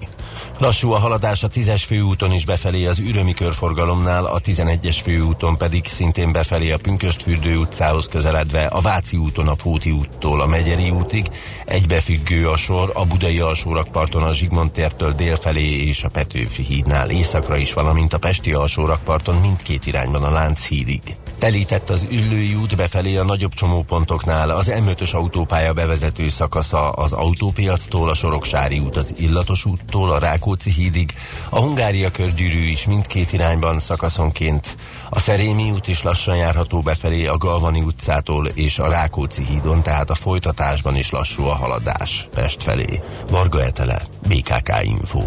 [0.57, 5.87] Lassú a haladás a 10-es főúton is befelé az ürömi körforgalomnál, a 11-es főúton pedig
[5.87, 11.25] szintén befelé a Pünköstfürdő utcához közeledve, a Váci úton a Fóti úttól a Megyeri útig,
[11.65, 17.57] egybefüggő a sor a Budai alsórakparton a Zsigmond tértől délfelé és a Petőfi hídnál északra
[17.57, 21.01] is, valamint a Pesti alsórakparton mindkét irányban a Lánchídig.
[21.37, 28.09] Telített az Üllői út befelé a nagyobb csomópontoknál, az M5-ös autópálya bevezető szakasza az autópiactól,
[28.09, 31.13] a Soroksári út az Illatos úttól, a Rákóczi hídig,
[31.49, 34.77] a Hungária körgyűrű is mindkét irányban szakaszonként,
[35.09, 40.09] a Szerémi út is lassan járható befelé a Galvani utcától és a Rákóczi hídon, tehát
[40.09, 43.01] a folytatásban is lassú a haladás Pest felé.
[43.29, 45.21] Varga Etele, BKK Info.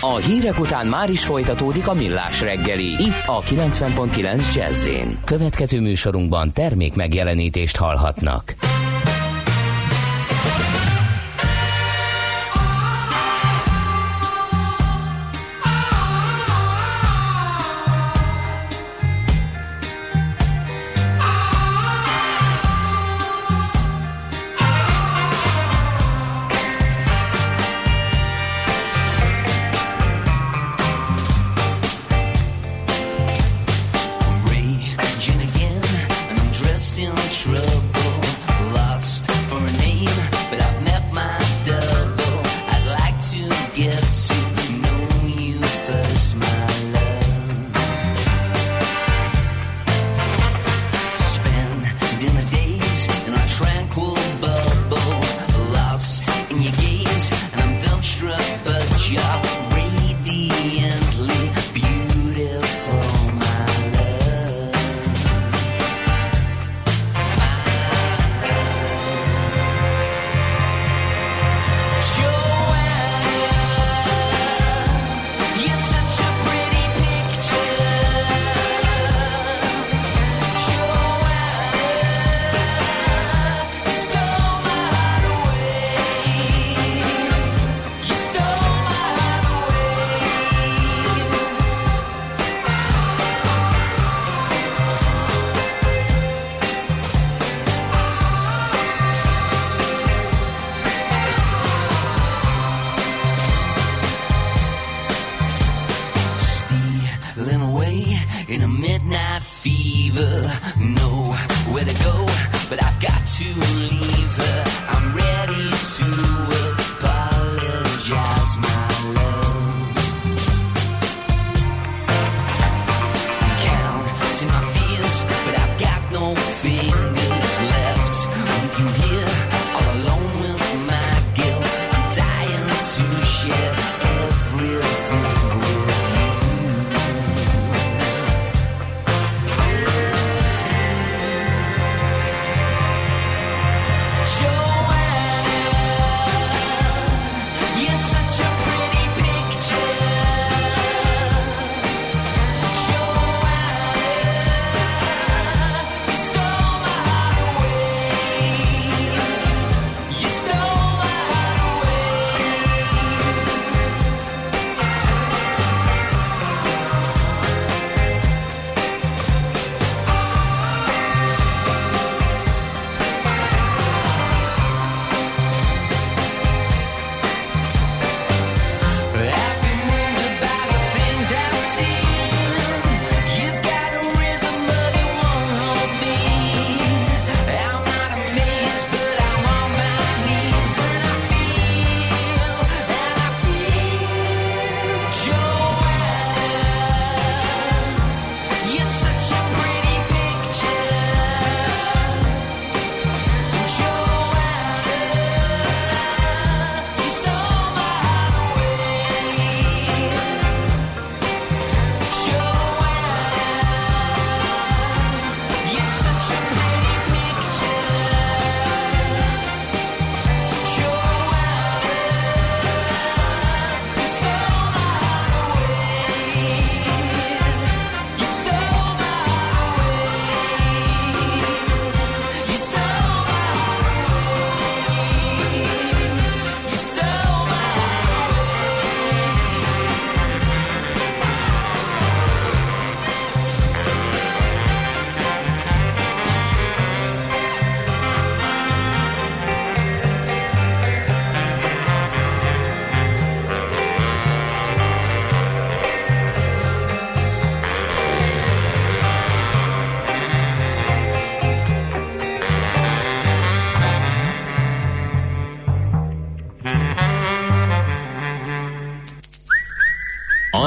[0.00, 4.88] A hírek után már is folytatódik a millás reggeli, itt a 90.9 jazz
[5.24, 8.54] Következő műsorunkban termék megjelenítést hallhatnak.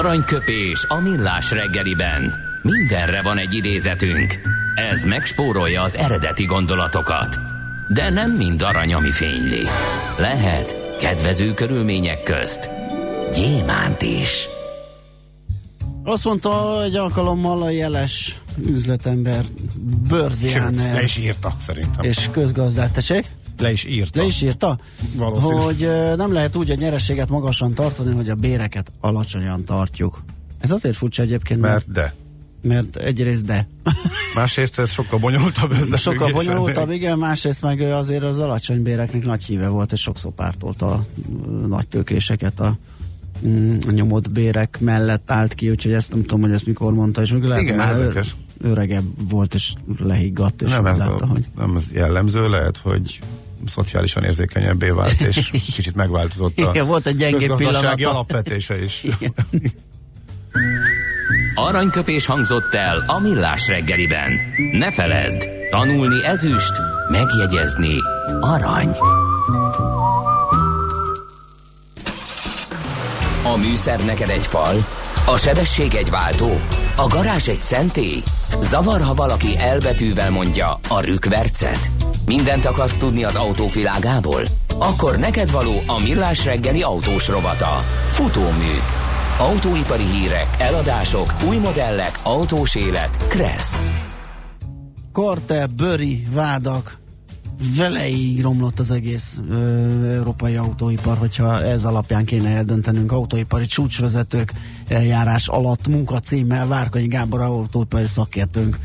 [0.10, 2.36] aranyköpés a millás reggeliben.
[2.62, 4.40] Mindenre van egy idézetünk.
[4.92, 7.40] Ez megspórolja az eredeti gondolatokat.
[7.88, 9.66] De nem mind arany, ami fényli.
[10.18, 12.70] Lehet kedvező körülmények közt
[13.34, 14.48] gyémánt is.
[16.04, 19.44] Azt mondta egy alkalommal a jeles üzletember
[20.10, 20.80] Börzián.
[20.80, 22.04] És írta szerintem.
[22.04, 23.26] És közgazdász, tessék?
[23.60, 24.20] Le is írta.
[24.20, 24.80] Le is írta?
[25.16, 25.54] Valószínű.
[25.56, 30.24] Hogy nem lehet úgy a nyerességet magasan tartani, hogy a béreket alacsonyan tartjuk.
[30.60, 32.14] Ez azért furcsa egyébként, mert, Mert de.
[32.70, 33.68] mert egyrészt de.
[34.36, 36.02] Másrészt ez sokkal bonyolultabb összefüggés.
[36.02, 40.88] Sokkal bonyolultabb, igen, másrészt meg azért az alacsony béreknek nagy híve volt, és sokszor pártolta
[40.92, 41.06] a
[41.68, 42.78] nagy tőkéseket a
[43.46, 47.22] mm, a nyomott bérek mellett állt ki, úgyhogy ezt nem tudom, hogy ezt mikor mondta,
[47.22, 48.36] és mikor lehet, Igen, már érdekes.
[48.62, 53.20] öregebb volt, és lehiggadt, és Nem ez, látta, a, hogy nem ez jellemző, lehet, hogy
[53.68, 58.10] szociálisan érzékenyebbé vált, és kicsit megváltozott a Igen, volt egy gyengébb pillanata.
[58.10, 59.04] alapvetése is.
[59.20, 59.34] Igen.
[61.56, 64.32] Aranyköpés hangzott el a millás reggeliben.
[64.72, 66.72] Ne feledd, tanulni ezüst,
[67.10, 67.96] megjegyezni
[68.40, 68.96] arany.
[73.44, 74.76] A műszer neked egy fal,
[75.26, 76.60] a sebesség egy váltó,
[76.96, 78.24] a garázs egy szentély.
[78.62, 81.90] Zavar, ha valaki elbetűvel mondja a rükvercet.
[82.30, 84.42] Mindent akarsz tudni az autóvilágából?
[84.78, 87.84] Akkor neked való a millás reggeli autós rovata.
[88.10, 88.74] Futómű.
[89.40, 93.28] Autóipari hírek, eladások, új modellek, autós élet.
[93.28, 93.92] Kressz.
[95.12, 97.00] Karte, Böri, Vádak,
[97.78, 99.58] veleig romlott az egész ö,
[100.14, 104.54] európai autóipar, hogyha ez alapján kéne eldöntenünk autóipari csúcsvezetők
[104.88, 108.78] eljárás alatt munkacímmel Várkonyi Gábor autóipari szakértőnk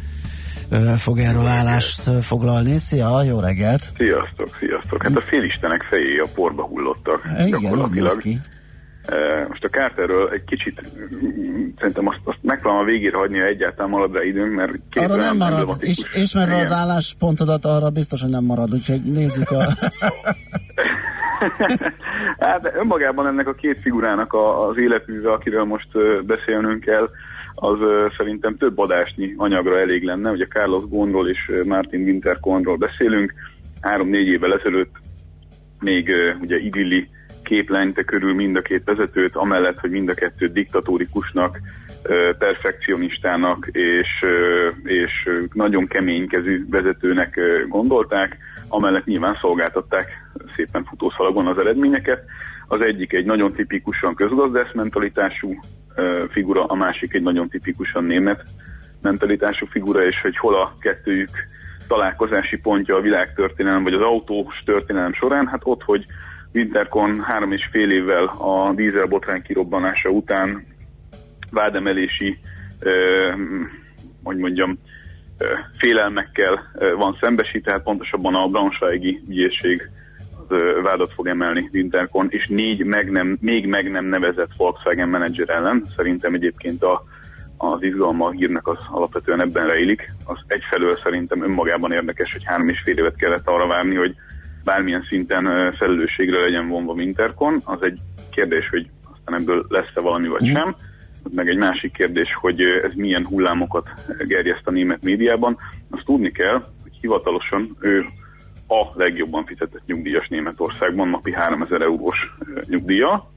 [0.96, 2.78] fog erről állást foglalni.
[2.78, 3.92] Szia, jó reggelt!
[3.96, 5.02] Sziasztok, sziasztok.
[5.02, 8.40] Hát a félistenek fejé a porba hullottak Igen, úgy néz ki.
[9.48, 10.82] Most a Carterről egy kicsit
[11.78, 15.16] szerintem azt, azt megpróbálom a végére hagyni, ha egyáltalán marad rá időnk, mert két Arra
[15.16, 19.64] nem marad, emblematikus- és ismerve az álláspontodat, arra biztos, hogy nem marad, úgyhogy nézzük a...
[22.38, 25.88] Hát önmagában ennek a két figurának a, az életműve, akiről most
[26.24, 27.10] beszélnünk kell,
[27.54, 27.78] az
[28.16, 30.30] szerintem több adásnyi anyagra elég lenne.
[30.30, 33.34] Ugye Carlos Gónról és Martin Winterkornról beszélünk.
[33.80, 34.94] Három-négy évvel ezelőtt
[35.80, 37.08] még ugye idilli
[37.42, 41.60] kép lengte körül mind a két vezetőt, amellett, hogy mind a kettő diktatórikusnak,
[42.38, 44.08] perfekcionistának és,
[44.84, 48.36] és nagyon keménykezű vezetőnek gondolták,
[48.74, 50.08] amellett nyilván szolgáltatták
[50.56, 52.24] szépen futószalagon az eredményeket.
[52.68, 55.58] Az egyik egy nagyon tipikusan közgazdász mentalitású
[56.30, 58.42] figura, a másik egy nagyon tipikusan német
[59.02, 61.30] mentalitású figura, és hogy hol a kettőjük
[61.88, 66.04] találkozási pontja a világtörténelem, vagy az autós történelem során, hát ott, hogy
[66.54, 70.66] Winterkon három és fél évvel a dízel botrány kirobbanása után
[71.50, 72.38] vádemelési,
[72.80, 73.30] ö,
[74.22, 74.78] hogy mondjam,
[75.78, 79.90] félelmekkel van szembesít, tehát pontosabban a Braunschweigi ügyészség
[80.48, 85.48] az vádat fog emelni Winterkon, és négy meg nem, még meg nem nevezett Volkswagen menedzser
[85.48, 85.84] ellen.
[85.96, 87.04] Szerintem egyébként a,
[87.56, 90.12] az izgalma a hírnek az alapvetően ebben rejlik.
[90.24, 94.14] Az egyfelől szerintem önmagában érdekes, hogy három és fél évet kellett arra várni, hogy
[94.64, 97.60] bármilyen szinten felelősségre legyen vonva Winterkon.
[97.64, 97.98] Az egy
[98.30, 100.76] kérdés, hogy aztán ebből lesz-e valami vagy sem.
[101.30, 103.88] Meg egy másik kérdés, hogy ez milyen hullámokat
[104.26, 105.56] gerjeszt a német médiában.
[105.90, 108.04] Azt tudni kell, hogy hivatalosan ő
[108.68, 112.16] a legjobban fizetett nyugdíjas Németországban, napi 3000 eurós
[112.68, 113.30] nyugdíja.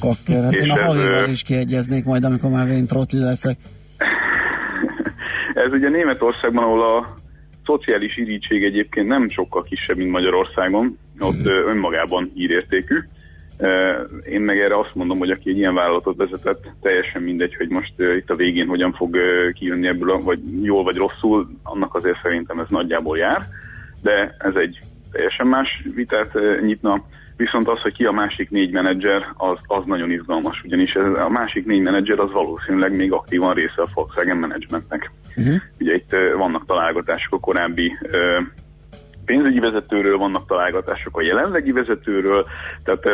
[0.00, 3.58] Kakker, hát És én a ez, ö, is kiegyeznék majd, amikor már én trotli leszek.
[5.54, 7.16] Ez ugye Németországban, ahol a
[7.64, 12.94] szociális irítség egyébként nem sokkal kisebb, mint Magyarországon, ott ö, önmagában hírértékű.
[14.24, 17.92] Én meg erre azt mondom, hogy aki egy ilyen vállalatot vezetett, teljesen mindegy, hogy most
[18.16, 19.16] itt a végén hogyan fog
[19.52, 23.42] kijönni ebből, a- vagy jól vagy rosszul, annak azért szerintem ez nagyjából jár,
[24.02, 24.78] de ez egy
[25.12, 27.02] teljesen más vitát nyitna.
[27.36, 31.28] Viszont az, hogy ki a másik négy menedzser, az, az nagyon izgalmas, ugyanis ez, a
[31.28, 35.10] másik négy menedzser az valószínűleg még aktívan része a Volkswagen managementnek.
[35.36, 35.54] Uh-huh.
[35.80, 37.92] Ugye itt vannak találgatások a korábbi
[39.26, 42.46] pénzügyi vezetőről, vannak találgatások a jelenlegi vezetőről,
[42.84, 43.04] tehát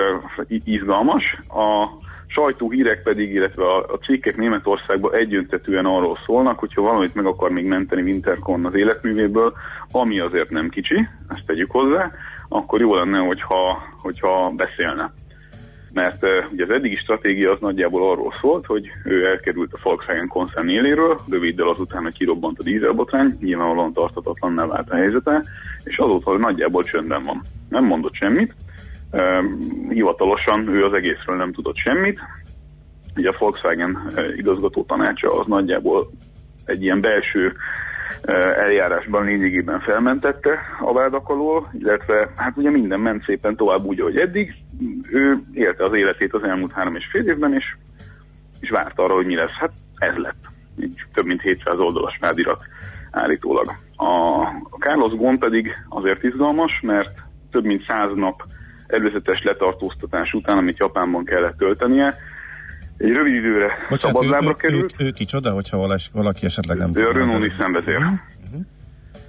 [0.65, 1.39] izgalmas.
[1.49, 1.89] A
[2.27, 7.67] sajtóhírek pedig, illetve a, a cikkek Németországban egyöntetően arról szólnak, hogyha valamit meg akar még
[7.67, 9.53] menteni Winterkorn az életművéből,
[9.93, 12.11] ami azért nem kicsi, ezt tegyük hozzá,
[12.49, 15.13] akkor jó lenne, hogyha, hogyha beszélne.
[15.93, 20.69] Mert ugye az eddigi stratégia az nagyjából arról szólt, hogy ő elkerült a Volkswagen koncern
[20.69, 25.43] éléről, röviddel azután, hogy kirobbant a dízelbotrány, nyilvánvalóan tartatatlanná vált a helyzete,
[25.85, 27.43] és azóta nagyjából csöndben van.
[27.69, 28.55] Nem mondott semmit,
[29.89, 32.21] hivatalosan ő az egészről nem tudott semmit.
[33.17, 36.11] Ugye a Volkswagen igazgató tanácsa az nagyjából
[36.65, 37.53] egy ilyen belső
[38.57, 44.17] eljárásban lényegében felmentette a vádak alól, illetve hát ugye minden ment szépen tovább úgy, ahogy
[44.17, 44.55] eddig.
[45.11, 47.77] Ő élte az életét az elmúlt három és fél évben, és,
[48.61, 49.59] és várta arra, hogy mi lesz.
[49.61, 50.45] Hát ez lett.
[50.81, 52.63] Így több mint 700 oldalas vádirat
[53.11, 53.67] állítólag.
[53.97, 54.47] A,
[54.79, 57.19] Carlos Ghosn pedig azért izgalmas, mert
[57.51, 58.43] több mint 100 nap
[58.87, 62.15] előzetes letartóztatás után, amit Japánban kellett töltenie,
[62.99, 64.95] egy rövid időre szabadlábra ő, került.
[64.99, 67.99] ő, ő, ő kicsoda, hogyha valaki, valaki esetleg nem Ő a Renault Nissan vezér.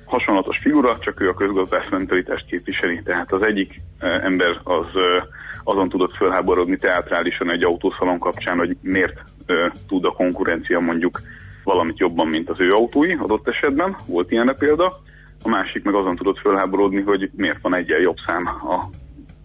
[0.06, 3.02] Hasonlatos figura, csak ő a közgazdász mentalitást képviseli.
[3.04, 5.24] Tehát az egyik eh, ember az eh,
[5.64, 11.22] azon tudott fölháborodni teátrálisan egy autószalon kapcsán, hogy miért eh, tud a konkurencia mondjuk
[11.64, 13.96] valamit jobban, mint az ő autói adott esetben.
[14.06, 15.02] Volt ilyenre példa.
[15.44, 18.90] A másik meg azon tudott fölháborodni, hogy miért van egyen jobb szám a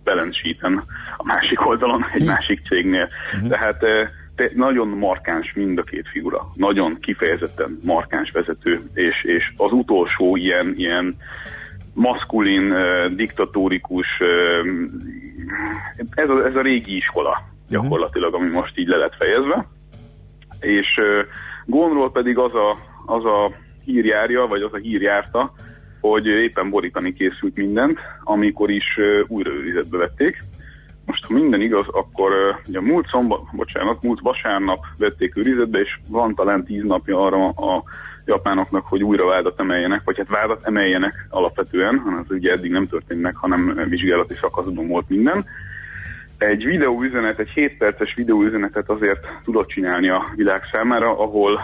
[0.09, 0.83] balance sheeten
[1.17, 3.09] a másik oldalon, egy másik cégnél.
[3.49, 6.41] Tehát eh, te, nagyon markáns mind a két figura.
[6.55, 11.17] Nagyon kifejezetten markáns vezető, és, és az utolsó ilyen, ilyen
[11.95, 14.65] maszkulin, eh, diktatórikus, eh,
[16.15, 19.67] ez, a, ez a régi iskola gyakorlatilag, ami most így le lett fejezve.
[20.61, 21.01] És
[21.67, 23.53] Gónról pedig az a, az a
[23.85, 25.53] hír járja, vagy az a hír járta,
[26.01, 30.45] hogy éppen borítani készült mindent, amikor is újra őrizetbe vették.
[31.07, 32.33] Most, ha minden igaz, akkor
[32.69, 37.83] ugye múlt szombat, bocsánat, múlt vasárnap vették őrizetbe, és van talán tíz napja arra a
[38.25, 42.87] japánoknak, hogy újra vádat emeljenek, vagy hát vádat emeljenek alapvetően, hanem az ugye eddig nem
[42.87, 45.45] történt meg, hanem vizsgálati szakaszban volt minden.
[46.39, 51.61] Egy videóüzenet, egy 7 perces videóüzenetet azért tudott csinálni a világ számára, ahol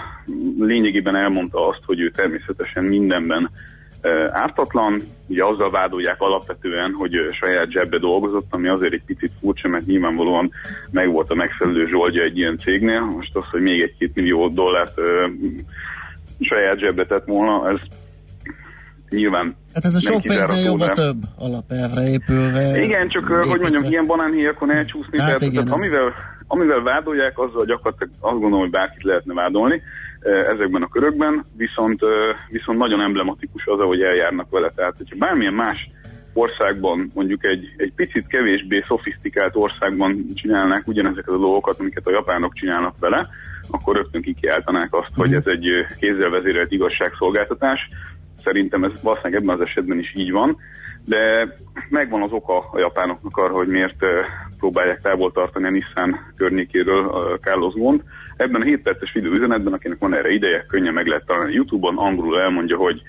[0.58, 3.50] lényegében elmondta azt, hogy ő természetesen mindenben
[4.30, 9.86] ártatlan, ugye azzal vádolják alapvetően, hogy saját zsebbe dolgozott, ami azért egy picit furcsa, mert
[9.86, 10.50] nyilvánvalóan
[10.90, 13.00] meg volt a megfelelő zsoldja egy ilyen cégnél.
[13.00, 15.26] Most az, hogy még egy-két millió dollárt ö,
[16.40, 17.78] saját zsebbe tett volna, ez
[19.08, 22.82] nyilván Hát ez a sok pénznél jobb a több alapelvre épülve.
[22.82, 23.88] igen, csak ö, hogy mondjam, építve.
[23.88, 26.12] ilyen banánhéjakon elcsúszni, Hát tehát, igen, tehát amivel,
[26.46, 29.82] amivel vádolják, azzal gyakorlatilag azt gondolom, hogy bárkit lehetne vádolni
[30.24, 32.00] ezekben a körökben, viszont,
[32.48, 34.72] viszont nagyon emblematikus az, ahogy eljárnak vele.
[34.76, 35.90] Tehát, hogyha bármilyen más
[36.32, 42.54] országban, mondjuk egy, egy picit kevésbé szofisztikált országban csinálnák ugyanezeket a dolgokat, amiket a japánok
[42.54, 43.28] csinálnak vele,
[43.70, 45.66] akkor rögtön kikiáltanák azt, hogy ez egy
[45.98, 47.88] kézzel vezérelt igazságszolgáltatás.
[48.42, 50.56] Szerintem ez valószínűleg ebben az esetben is így van,
[51.04, 51.48] de
[51.88, 54.06] megvan az oka a japánoknak arra, hogy miért
[54.58, 58.02] próbálják távol tartani a Nissan környékéről a Carlos Gond.
[58.36, 62.40] Ebben a 7 perces videóüzenetben, akinek van erre ideje, könnyen meg lehet találni YouTube-on, angolul
[62.40, 63.02] elmondja, hogy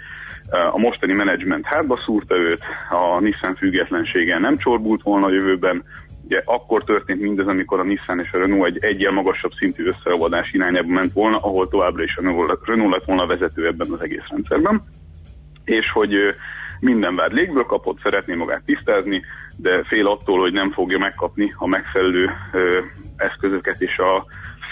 [0.52, 5.84] ö, a mostani menedzsment hátba szúrta őt, a Nissan függetlensége nem csorbult volna a jövőben,
[6.26, 10.52] Ugye akkor történt mindez, amikor a Nissan és a Renault egy egyel magasabb szintű összeolvadás
[10.52, 12.22] irányába ment volna, ahol továbbra is a
[12.66, 14.84] Renault lett volna a vezető ebben az egész rendszerben.
[15.64, 16.14] És hogy
[16.80, 19.22] minden vád légből kapott, szeretné magát tisztázni,
[19.58, 22.80] de fél attól, hogy nem fogja megkapni a megfelelő ö,
[23.16, 24.26] eszközöket és a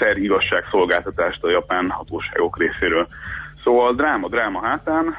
[0.04, 3.08] fair igazságszolgáltatást a japán hatóságok részéről.
[3.64, 5.18] Szóval dráma, dráma hátán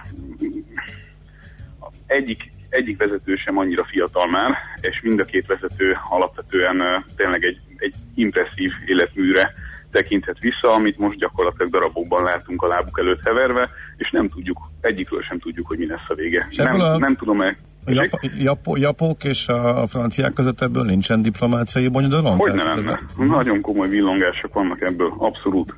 [2.07, 7.59] egyik, egyik vezető sem annyira fiatal már, és mind a két vezető alapvetően tényleg egy,
[7.77, 9.53] egy impresszív életműre
[9.91, 15.23] tekinthet vissza, amit most gyakorlatilag darabokban látunk a lábuk előtt heverve, és nem tudjuk, egyikről
[15.23, 16.47] sem tudjuk, hogy mi lesz a vége.
[16.51, 17.49] És Nem, a- nem tudom-e...
[17.49, 18.09] A jap,
[18.39, 22.39] japó, japók és a, a franciák között ebből nincsen diplomáciai bonyodalom?
[22.39, 22.91] Hogy ne Tehát lenne?
[23.19, 25.75] ez- Nagyon komoly villongások vannak ebből, abszolút.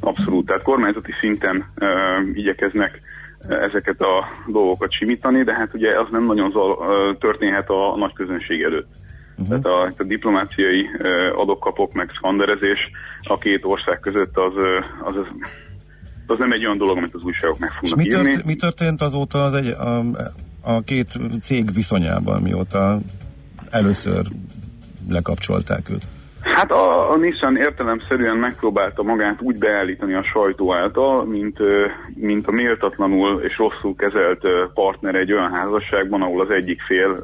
[0.00, 0.46] Abszolút.
[0.46, 1.88] Tehát kormányzati szinten uh,
[2.38, 3.00] igyekeznek
[3.48, 6.76] ezeket a dolgokat simítani, de hát ugye az nem nagyon zal,
[7.20, 8.88] történhet a, nagy közönség előtt.
[9.38, 9.60] Uh-huh.
[9.60, 9.64] Tehát
[9.98, 10.86] a, a diplomáciai
[11.36, 12.78] adokkapok, meg szkanderezés
[13.22, 14.52] a két ország között az,
[15.04, 15.26] az, az,
[16.26, 18.32] az nem egy olyan dolog, amit az újságok meg fognak mi, írni.
[18.32, 19.98] tört, mi történt azóta az egy, a,
[20.68, 22.98] a két cég viszonyában, mióta
[23.70, 24.26] először
[25.08, 26.06] lekapcsolták őt?
[26.40, 31.58] Hát a, a Nissan értelemszerűen megpróbálta magát úgy beállítani a sajtó által, mint,
[32.14, 34.42] mint a méltatlanul és rosszul kezelt
[34.74, 37.22] partner egy olyan házasságban, ahol az egyik fél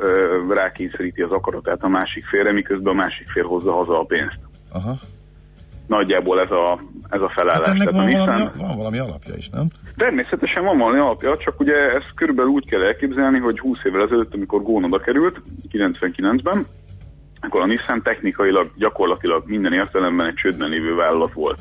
[0.49, 4.39] rákényszeríti az akaratát a másik félre, miközben a másik fél hozza haza a pénzt.
[4.73, 4.95] Aha.
[5.87, 6.79] Nagyjából ez a,
[7.11, 7.67] ez a Hát felállás.
[7.67, 9.67] ennek Tehát van Nissan, valami, van valami alapja is, nem?
[9.97, 14.35] Természetesen van valami alapja, csak ugye ezt körülbelül úgy kell elképzelni, hogy 20 évvel ezelőtt,
[14.35, 16.67] amikor Gón oda került, 99-ben,
[17.41, 21.61] akkor a Nissan technikailag, gyakorlatilag minden értelemben egy csődben lévő vállalat volt.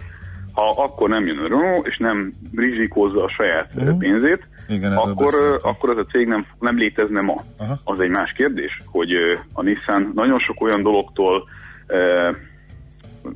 [0.53, 3.97] Ha akkor nem jön a Renault, és nem rizsikózza a saját uh-huh.
[3.97, 7.43] pénzét, Igen, akkor, akkor ez a cég nem, nem létezne ma.
[7.57, 7.78] Aha.
[7.84, 9.11] Az egy más kérdés, hogy
[9.53, 11.43] a Nissan nagyon sok olyan dologtól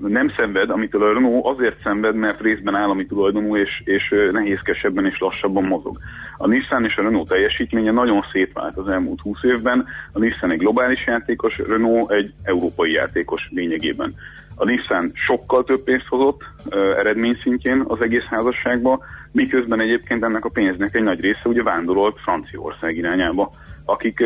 [0.02, 5.20] nem szenved, amitől a Renault azért szenved, mert részben állami tulajdonú és, és nehézkesebben és
[5.20, 5.98] lassabban mozog.
[6.38, 9.86] A Nissan és a Renault teljesítménye nagyon szétvált az elmúlt 20 évben.
[10.14, 14.14] A Nissan egy globális játékos, Renault egy európai játékos lényegében.
[14.56, 20.46] A Nissan sokkal több pénzt hozott ö, eredmény szintjén az egész házasságba, miközben egyébként ennek
[20.46, 23.52] a pénznek egy nagy része ugye vándorolt Franciaország irányába,
[23.90, 24.20] akik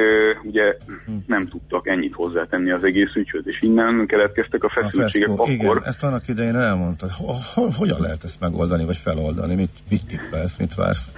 [0.43, 0.77] ugye
[1.27, 5.53] nem tudtak ennyit hozzátenni az egész ügyhöz, és innen keletkeztek a A feszültségek Feszkó, akkor.
[5.53, 7.09] igen, ezt annak idején elmondtad.
[7.11, 9.55] Ho- ho- Hogyan lehet ezt megoldani, vagy feloldani?
[9.55, 11.11] Mit, mit tippelsz, mit vársz?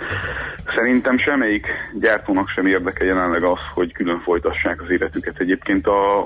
[0.75, 1.67] Szerintem semmelyik
[1.99, 5.39] gyártónak sem érdeke jelenleg az, hogy külön folytassák az életüket.
[5.39, 6.23] Egyébként a,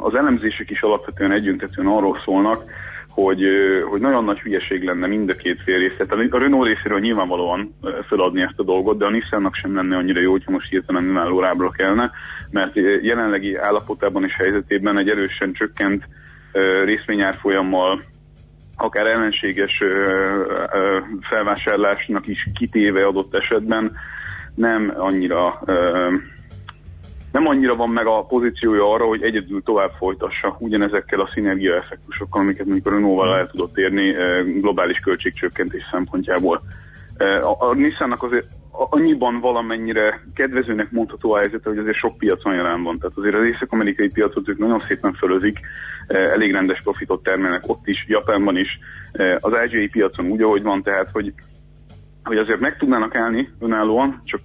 [0.00, 2.62] az elemzések is alapvetően egyöntetően arról szólnak,
[3.14, 3.42] hogy,
[3.88, 5.96] hogy nagyon nagy hülyeség lenne mind a két fél részt.
[5.96, 7.74] Tehát a Renault részéről nyilvánvalóan
[8.08, 11.40] feladni ezt a dolgot, de a Nissannak sem lenne annyira jó, hogyha most hirtelen önálló
[11.40, 12.10] rábra kellene,
[12.50, 16.04] mert jelenlegi állapotában és helyzetében egy erősen csökkent
[16.84, 18.02] részvényárfolyammal
[18.76, 19.82] akár ellenséges
[21.20, 23.92] felvásárlásnak is kitéve adott esetben
[24.54, 25.62] nem annyira
[27.34, 32.40] nem annyira van meg a pozíciója arra, hogy egyedül tovább folytassa ugyanezekkel a szinergia effektusokkal,
[32.40, 36.62] amiket mondjuk a Renault-val el tudott érni ö, globális költségcsökkentés szempontjából.
[37.16, 42.54] Ö, A, a Nissannak azért annyiban valamennyire kedvezőnek mondható a helyzete, hogy azért sok piacon
[42.54, 42.98] jelen van.
[42.98, 45.60] Tehát azért az észak-amerikai piacot ők nagyon szépen fölözik,
[46.06, 48.78] eh, elég rendes profitot termelnek ott is, Japánban is,
[49.12, 51.32] eh, az ázsiai piacon úgy, ahogy van, tehát hogy,
[52.24, 54.40] hogy azért meg tudnának állni önállóan, csak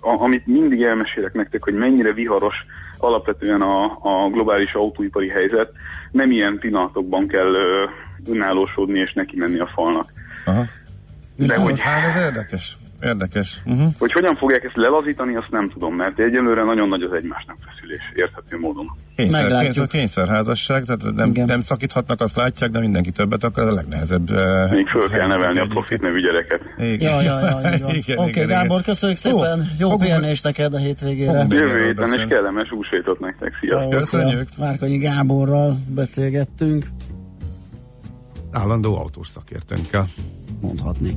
[0.00, 2.54] a, amit mindig elmesélek nektek, hogy mennyire viharos
[2.98, 5.70] alapvetően a, a globális autóipari helyzet,
[6.10, 7.84] nem ilyen pillanatokban kell ö,
[8.26, 10.12] önállósodni és neki menni a falnak.
[10.44, 10.66] Aha.
[11.36, 12.76] De hogy Hát ez érdekes.
[13.02, 13.60] Érdekes.
[13.66, 13.88] Uh-huh.
[13.98, 18.00] Hogy hogyan fogják ezt lelazítani, azt nem tudom, mert egyelőre nagyon nagy az egymásnak feszülés,
[18.14, 18.86] érthető módon.
[19.16, 19.72] Kényszer, Meglátjuk.
[19.74, 21.46] kényszer, kényszerházasság, tehát nem, Igen.
[21.46, 24.30] nem szakíthatnak, azt látják, de mindenki többet akar, ez a legnehezebb.
[24.30, 26.60] eh, Még föl kell nevelni a profit nevű gyereket.
[26.78, 27.22] Igen.
[27.24, 27.86] Ja, ja, ja,
[28.22, 29.70] Oké, igen, Gábor, köszönjük szépen.
[29.78, 31.46] Jó pihenést neked a hétvégére.
[31.48, 33.52] Jövő héten és kellemes húsvétot nektek.
[33.60, 33.90] Sziasztok!
[33.90, 34.48] Köszönjük.
[34.58, 36.86] Márkonyi Gáborral beszélgettünk,
[38.52, 40.06] Állandó autós szakértőnkkel.
[40.60, 41.16] mondhatni.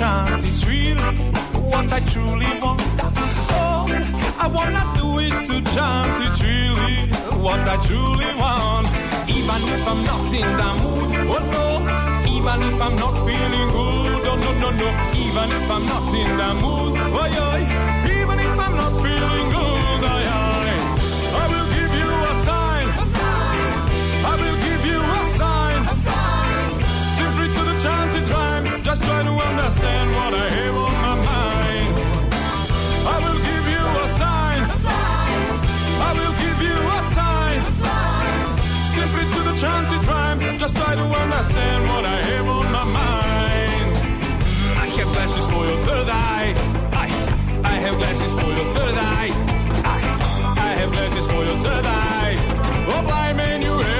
[0.00, 0.44] Chant.
[0.48, 1.12] It's really
[1.70, 2.80] what I truly want.
[3.60, 3.86] All
[4.44, 6.24] I wanna do is to chant.
[6.26, 6.96] It's really
[7.44, 8.88] what I truly want.
[9.36, 11.66] Even if I'm not in the mood, oh no.
[12.34, 14.88] Even if I'm not feeling good, oh no, no, no.
[15.24, 18.14] Even if I'm not in the mood, oh yeah.
[18.16, 20.69] Even if I'm not feeling good, oh yeah.
[41.40, 43.96] understand what I have on my mind.
[44.76, 46.54] I have glasses for your third eye.
[46.92, 47.06] I,
[47.64, 49.30] I have glasses for your third eye.
[49.94, 49.98] I,
[50.58, 52.36] I have glasses for your third eye.
[52.88, 53.99] Oh, blind man, you have.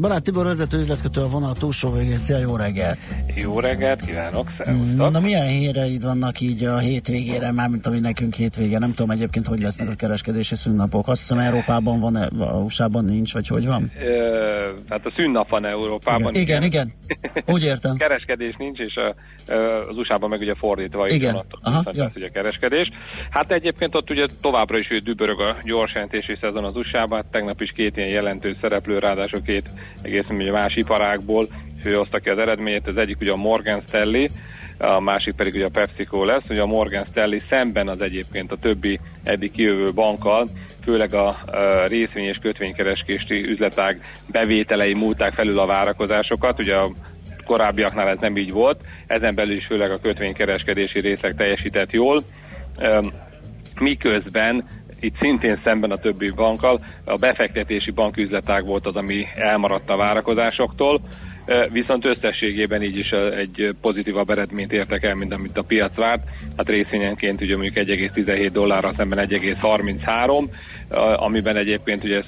[0.00, 2.16] Barát Tibor vezető üzletkötő a vonal túlsó végén.
[2.16, 2.98] Szia, jó reggelt!
[3.34, 5.10] Jó reggelt, kívánok, szervusztok!
[5.10, 8.78] Na milyen híreid vannak így a hétvégére, mármint ami nekünk hétvége?
[8.78, 11.08] Nem tudom egyébként, hogy lesznek a kereskedési szünnapok.
[11.08, 13.90] Azt hiszem Európában van, a USA-ban nincs, vagy hogy van?
[14.00, 16.34] Ö, hát a szünnap van Európában.
[16.34, 16.92] Igen, igen,
[17.46, 17.96] úgy értem.
[18.06, 19.14] Kereskedés nincs, és a,
[19.88, 21.34] az USA-ban meg ugye fordítva Igen.
[21.34, 22.02] ott Aha, ja.
[22.02, 22.90] lesz ugye kereskedés.
[23.30, 27.70] Hát egyébként ott ugye továbbra is dübörög a gyorsjelentési szezon az USA-ban, Hát tegnap is
[27.74, 29.70] két ilyen jelentős szereplő, ráadásul két
[30.02, 31.46] egészen ugye más iparágból
[31.82, 32.86] főhozta ki az eredményét.
[32.86, 34.26] Az egyik ugye a Morgan Stanley,
[34.78, 36.48] a másik pedig ugye a PepsiCo lesz.
[36.48, 40.48] Ugye a Morgan Stanley szemben az egyébként a többi eddig kijövő bankkal,
[40.82, 46.58] főleg a, a részvény és kötvénykereskési üzletág bevételei múlták felül a várakozásokat.
[46.58, 46.90] Ugye a
[47.44, 52.22] korábbiaknál ez nem így volt, ezen belül is főleg a kötvénykereskedési részleg teljesített jól.
[53.80, 54.64] Miközben
[55.00, 61.00] itt szintén szemben a többi bankkal, a befektetési banküzletág volt az, ami elmaradt a várakozásoktól,
[61.72, 66.28] viszont összességében így is egy pozitívabb eredményt értek el, mint amit a piac várt.
[66.56, 70.44] Hát részvényenként ugye mondjuk 1,17 dollárra szemben 1,33,
[70.88, 72.22] ö, amiben egyébként ugye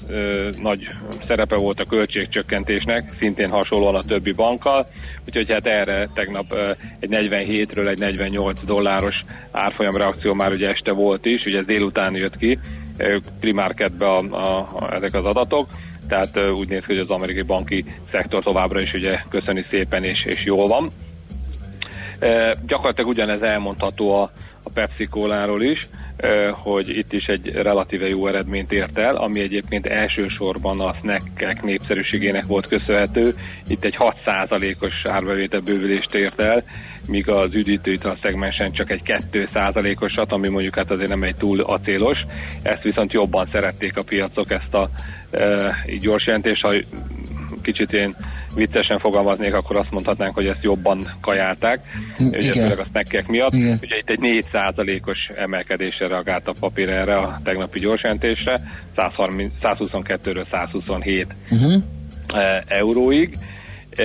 [0.62, 0.86] nagy
[1.26, 4.86] szerepe volt a költségcsökkentésnek, szintén hasonlóan a többi bankkal,
[5.26, 6.58] úgyhogy hát erre tegnap
[6.98, 12.36] egy 47-ről egy 48 dolláros árfolyam reakció már ugye este volt is, ugye délután jött
[12.36, 12.58] ki,
[12.96, 15.68] ö, primárkedbe a, a, a, ezek az adatok,
[16.08, 20.24] tehát úgy néz ki, hogy az amerikai banki szektor továbbra is ugye köszöni szépen és,
[20.24, 20.90] és jól van.
[22.18, 24.30] E, gyakorlatilag ugyanez elmondható a,
[24.62, 25.78] a Pepsi Cola-ról is,
[26.52, 32.44] hogy itt is egy relatíve jó eredményt ért el, ami egyébként elsősorban a snackek népszerűségének
[32.46, 33.34] volt köszönhető.
[33.68, 36.64] Itt egy 6%-os árbevétel bővülést ért el,
[37.06, 39.02] míg az üdítőital szegmensen csak egy
[39.32, 42.18] 2%-osat, ami mondjuk hát azért nem egy túl acélos.
[42.62, 44.88] Ezt viszont jobban szerették a piacok, ezt a
[45.30, 46.74] e, gyors jelentést, ha
[47.62, 48.14] kicsit én
[48.54, 51.84] viccesen fogalmaznék, akkor azt mondhatnánk, hogy ezt jobban kajálták,
[52.18, 52.52] ugye igen.
[52.52, 53.52] főleg a snackek miatt.
[53.52, 53.78] Igen.
[53.82, 58.60] Ugye itt egy 4%-os emelkedésre reagált a papír erre a tegnapi gyorsjelentésre,
[58.96, 61.82] 130, 122-ről 127 Uh-huh.
[62.66, 63.36] euróig.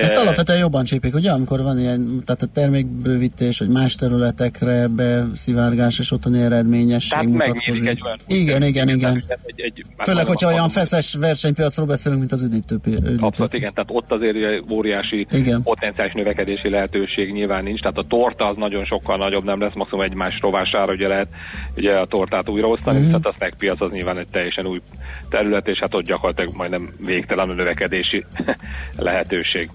[0.00, 1.30] Ezt alapvetően jobban csípik, ugye?
[1.30, 7.88] Amikor van ilyen, tehát a termékbővítés, vagy más területekre beszivárgás, és otthoni eredményesség Tehát mutatkozik.
[7.88, 9.24] egy Igen, igen, igen.
[9.44, 12.80] Egy, egy, Főleg, hogyha olyan feszes versenypiacról beszélünk, mint az üdítő.
[13.20, 14.36] Abszolút igen, tehát ott azért
[14.70, 15.62] óriási Igen.
[15.62, 20.04] potenciális növekedési lehetőség nyilván nincs, tehát a torta az nagyon sokkal nagyobb nem lesz, maximum
[20.04, 21.28] egymás rovására ugye lehet
[21.76, 23.06] ugye a tortát újraosztani, mm-hmm.
[23.06, 24.80] tehát a snack piac az nyilván egy teljesen új
[25.28, 28.24] terület, és hát ott gyakorlatilag majdnem végtelen a növekedési
[28.96, 29.70] lehetőség.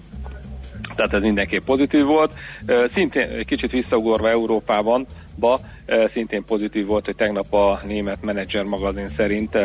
[0.96, 2.34] Tehát ez mindenképp pozitív volt.
[2.92, 5.06] Szintén kicsit visszaugorva Európában,
[5.38, 5.58] ba,
[6.12, 9.56] szintén pozitív volt, hogy tegnap a német menedzser magazin szerint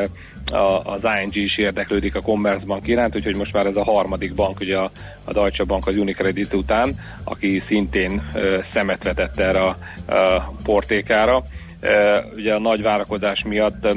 [0.83, 4.77] az ING is érdeklődik a Commerzbank iránt, úgyhogy most már ez a harmadik bank, ugye
[4.77, 4.91] a,
[5.31, 8.21] Deutsche Bank az Unicredit után, aki szintén
[8.71, 9.77] szemet vetett erre a,
[10.13, 11.41] a portékára.
[12.35, 13.87] Ugye a nagy várakozás miatt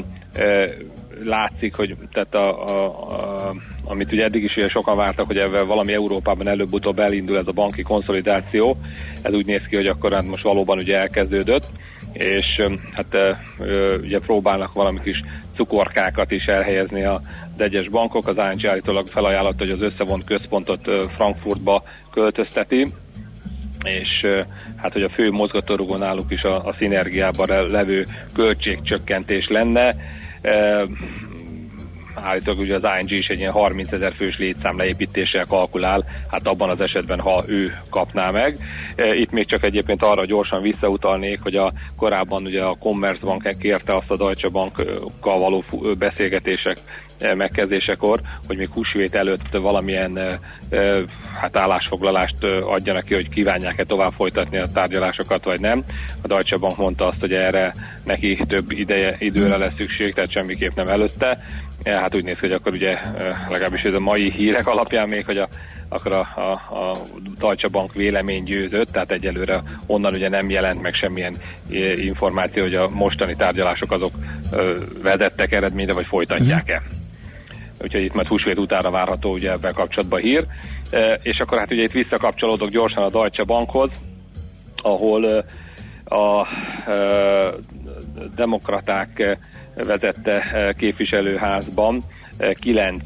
[1.25, 3.55] látszik, hogy tehát a, a, a,
[3.85, 7.53] amit ugye eddig is ugye sokan vártak, hogy ebben valami Európában előbb-utóbb elindul ez a
[7.53, 8.77] banki konszolidáció,
[9.23, 11.67] ez úgy néz ki, hogy akkor hát most valóban ugye elkezdődött,
[12.13, 12.47] és
[12.93, 13.17] hát
[14.01, 15.23] ugye próbálnak valami kis
[15.57, 17.21] cukorkákat is elhelyezni a
[17.57, 20.81] egyes bankok, az ING állítólag felajánlotta, hogy az összevont központot
[21.17, 22.93] Frankfurtba költözteti,
[23.85, 24.09] és
[24.77, 29.95] hát, hogy a fő mozgatórugó náluk is a, a szinergiában le- levő költségcsökkentés lenne.
[32.15, 36.71] Állítólag ugye az ING is egy ilyen 30 ezer fős létszám leépítéssel kalkulál, hát abban
[36.71, 38.57] az esetben, ha ő kapná meg.
[39.15, 44.11] Itt még csak egyébként arra gyorsan visszautalnék, hogy a korábban ugye a Commerzbank kérte azt
[44.11, 45.65] a Deutsche Bankkal való
[45.99, 46.77] beszélgetések
[47.35, 50.39] megkezdésekor, hogy még húsvét előtt valamilyen
[51.41, 55.85] hát állásfoglalást adjanak ki, hogy kívánják-e tovább folytatni a tárgyalásokat, vagy nem.
[56.23, 57.73] A Deutsche Bank mondta azt, hogy erre
[58.05, 61.39] neki több ideje, időre lesz szükség, tehát semmiképp nem előtte.
[61.83, 62.99] E, Hát úgy néz ki, hogy akkor ugye
[63.49, 65.49] legalábbis ez a mai hírek alapján még, hogy a,
[65.89, 66.97] akkor a, a, a
[67.39, 71.35] Deutsche Bank vélemény győzött, tehát egyelőre onnan ugye nem jelent meg semmilyen
[71.95, 74.13] információ, hogy a mostani tárgyalások azok
[75.03, 76.83] vezettek eredményre, vagy folytatják-e.
[77.83, 80.47] Úgyhogy itt majd húsvét utára várható ugye ebben kapcsolatban hír.
[80.91, 83.91] E, És akkor hát ugye itt visszakapcsolódok gyorsan a Deutsche Bankhoz,
[84.77, 85.39] ahol ö,
[86.15, 86.47] a
[86.87, 87.49] ö,
[88.35, 89.39] demokraták
[89.75, 92.03] vezette képviselőházban
[92.61, 93.03] kilenc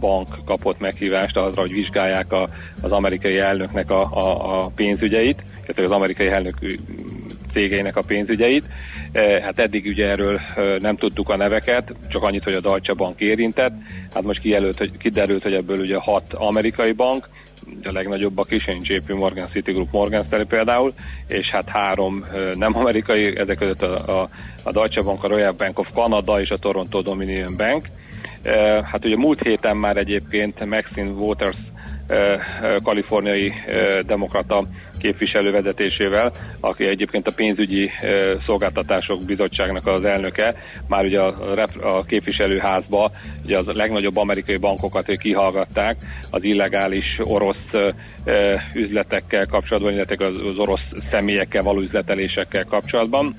[0.00, 2.48] bank kapott meghívást arra, hogy vizsgálják a,
[2.82, 6.58] az amerikai elnöknek a, a, a pénzügyeit, illetve az amerikai elnök
[7.52, 8.64] cégeinek a pénzügyeit.
[9.12, 12.92] Eh, Hát eddig ugye erről eh, nem tudtuk a neveket, csak annyit, hogy a Deutsche
[12.94, 13.72] Bank érintett.
[14.14, 17.28] Hát most kijelölt, hogy, kiderült, hogy ebből ugye hat amerikai bank,
[17.82, 20.92] a legnagyobbak is, én JP Morgan, Citigroup, Morgan Stanley például,
[21.28, 24.28] és hát három eh, nem amerikai, ezek között a, a,
[24.64, 27.86] a Deutsche Bank, a Royal Bank of Canada és a Toronto Dominion Bank.
[28.82, 31.56] Hát ugye múlt héten már egyébként Maxine Waters
[32.82, 34.64] kaliforniai eh, demokrata
[35.00, 40.54] képviselő vezetésével, aki egyébként a pénzügyi eh, szolgáltatások bizottságnak az elnöke,
[40.88, 43.10] már ugye a, rep- a képviselőházba
[43.44, 45.96] ugye az legnagyobb amerikai bankokat ők kihallgatták
[46.30, 47.88] az illegális orosz eh,
[48.24, 53.36] eh, üzletekkel kapcsolatban, illetve az, az orosz személyekkel való üzletelésekkel kapcsolatban.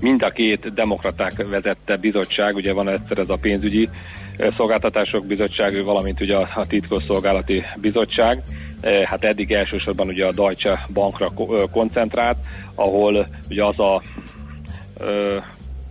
[0.00, 3.88] Eh, Mind a két demokraták vezette bizottság, ugye van egyszer ez a pénzügyi
[4.36, 8.42] eh, szolgáltatások bizottság, valamint ugye a titkosszolgálati bizottság.
[8.80, 12.36] Eh, Hát eddig elsősorban ugye a Deutsche Bankra ö, koncentrált,
[12.74, 14.02] ahol ugye az a
[15.00, 15.36] ö,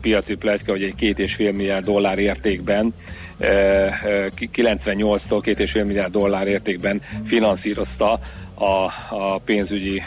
[0.02, 2.94] piaci pletyka, hogy egy két és fél milliárd dollár értékben
[3.40, 8.20] eh, eh, ki- 98-tól két és fél milliárd dollár értékben finanszírozta
[8.54, 10.02] a, a pénzügyi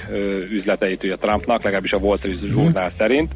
[0.50, 3.32] üzleteit ugye Trumpnak, legalábbis a Wall Street Journal szerint.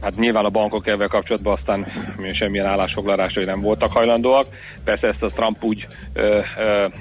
[0.00, 1.86] Hát nyilván a bankok ebben kapcsolatban aztán
[2.32, 4.44] semmilyen állásfoglalásai nem voltak hajlandóak.
[4.84, 5.86] Persze ezt a Trump úgy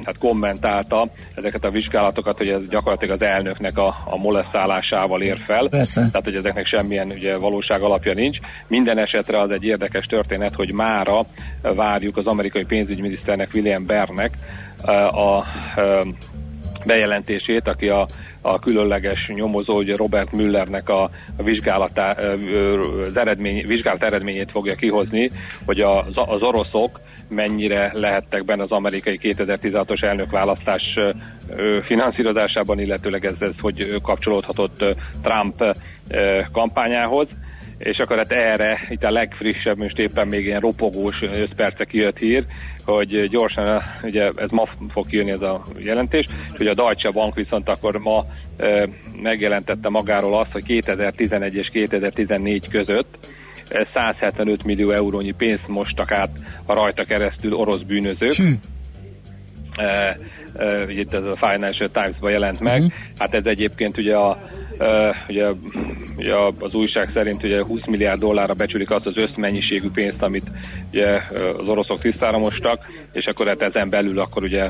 [0.03, 5.67] hát kommentálta ezeket a vizsgálatokat, hogy ez gyakorlatilag az elnöknek a, a molesztálásával ér fel.
[5.69, 6.01] Persze.
[6.01, 8.37] Tehát, hogy ezeknek semmilyen ugye, valóság alapja nincs.
[8.67, 11.25] Minden esetre az egy érdekes történet, hogy mára
[11.61, 14.31] várjuk az amerikai pénzügyminiszternek, William Bernek
[15.11, 15.43] a
[15.75, 16.01] eh,
[16.85, 18.07] bejelentését, aki a
[18.41, 21.43] a különleges nyomozó, ugye Robert Müllernek a, a
[23.05, 25.29] az eredmény, vizsgálat eredményét fogja kihozni,
[25.65, 26.99] hogy az, az oroszok
[27.31, 30.83] mennyire lehettek benne az amerikai 2016-os elnökválasztás
[31.85, 34.85] finanszírozásában, illetőleg ez, ez hogy kapcsolódhatott
[35.21, 35.77] Trump
[36.51, 37.27] kampányához.
[37.77, 42.17] És akkor hát erre itt a legfrissebb, most éppen még ilyen ropogós 5 perce kijött
[42.17, 42.45] hír,
[42.95, 47.35] hogy gyorsan, ugye ez ma fog kijönni ez a jelentés, és hogy a Deutsche Bank
[47.35, 48.25] viszont akkor ma
[48.57, 48.89] e,
[49.21, 53.17] megjelentette magáról azt, hogy 2011 és 2014 között
[53.69, 56.29] e, 175 millió eurónyi pénzt mostak át
[56.65, 58.31] a rajta keresztül orosz bűnözők.
[58.31, 58.51] Csű.
[59.75, 60.17] E,
[60.55, 62.81] e, ugye itt ez a Financial Times-ban jelent meg.
[62.81, 62.97] Uh-huh.
[63.17, 64.39] Hát ez egyébként ugye a
[64.81, 65.47] Uh, ugye,
[66.17, 70.51] ugye az újság szerint ugye 20 milliárd dollárra becsülik azt az összmennyiségű pénzt, amit
[70.91, 71.21] ugye
[71.57, 74.67] az oroszok tisztára mostak, és akkor hát ezen belül akkor ugye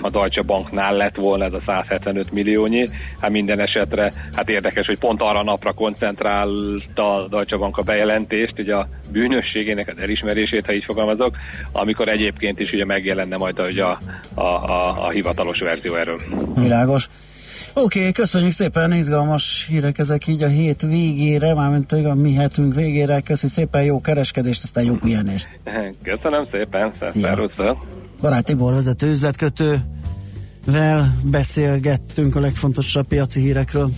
[0.00, 2.86] a Deutsche Banknál lett volna ez a 175 milliónyi.
[3.20, 7.82] Hát minden esetre, hát érdekes, hogy pont arra a napra koncentrálta a Deutsche Bank a
[7.82, 11.36] bejelentést, ugye a bűnösségének az elismerését, ha így fogalmazok,
[11.72, 13.98] amikor egyébként is ugye megjelenne majd ugye a,
[14.34, 16.18] a, a, a hivatalos verzió erről.
[16.54, 17.08] Világos.
[17.82, 22.74] Oké, okay, köszönjük szépen, izgalmas hírek ezek így a hét végére, mármint a mi hetünk
[22.74, 23.20] végére.
[23.20, 25.48] Köszi szépen, jó kereskedést, aztán jó pihenést.
[26.02, 27.22] Köszönöm szépen, Szia.
[27.22, 27.76] szervusz!
[28.20, 33.90] Barát Tibor vezető üzletkötővel beszélgettünk a legfontosabb piaci hírekről.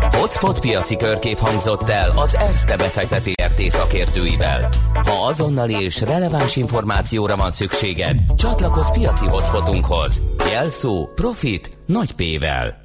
[0.00, 4.68] Hotspot piaci körkép hangzott el az ESZTE befektető RT szakértőivel.
[4.94, 10.22] Ha azonnali és releváns információra van szükséged, csatlakozz piaci hotspotunkhoz.
[10.50, 12.82] Jelszó Profit nagy P-vel.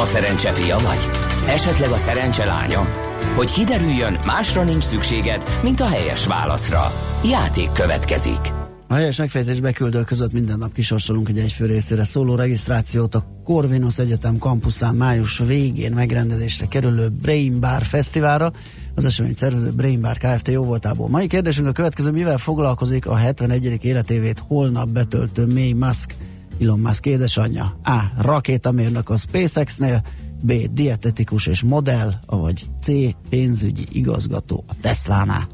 [0.00, 1.08] A szerencse fia vagy?
[1.48, 2.86] Esetleg a szerencse lánya?
[3.36, 6.92] Hogy kiderüljön, másra nincs szükséged, mint a helyes válaszra.
[7.24, 8.40] Játék következik.
[8.90, 13.98] A helyes megfejtés beküldő között minden nap kisorsolunk egy egyfő részére szóló regisztrációt a Corvinus
[13.98, 18.52] Egyetem kampuszán május végén megrendezésre kerülő Brain Bar Fesztiválra.
[18.94, 20.48] Az esemény szervező Brain Bar Kft.
[20.48, 21.08] jó voltából.
[21.08, 23.84] Mai kérdésünk a következő, mivel foglalkozik a 71.
[23.84, 26.14] életévét holnap betöltő May Musk,
[26.60, 27.78] Elon Musk édesanyja?
[27.84, 27.98] A.
[28.18, 30.02] Rakétamérnök a SpaceX-nél,
[30.42, 30.52] B.
[30.72, 32.88] Dietetikus és modell, vagy C.
[33.28, 35.48] Pénzügyi igazgató a Teslánál.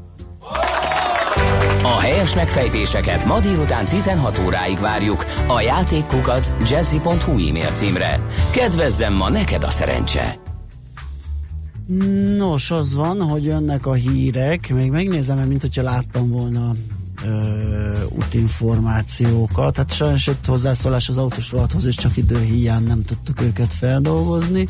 [1.83, 8.21] A helyes megfejtéseket ma délután 16 óráig várjuk a játékkukac jazzy.hu e-mail címre.
[8.51, 10.35] Kedvezzem ma neked a szerencse!
[12.37, 16.71] Nos, az van, hogy jönnek a hírek, még megnézem, mert mint hogyha láttam volna
[17.25, 19.77] ö, útinformációkat.
[19.77, 24.67] Hát sajnos jött hozzászólás az autós rovathoz, és csak idő hiány nem tudtuk őket feldolgozni.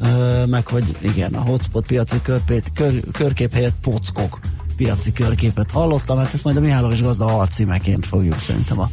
[0.00, 4.40] Ö, meg hogy igen, a hotspot piaci körpét, kör, körkép helyett pockok
[4.76, 8.90] piaci körképet hallottam, hát ezt majd a Mihály és Gazda alcímeként fogjuk szerintem a,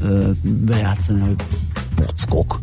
[0.00, 1.36] ö, bejátszani, hogy
[1.94, 2.60] pockok.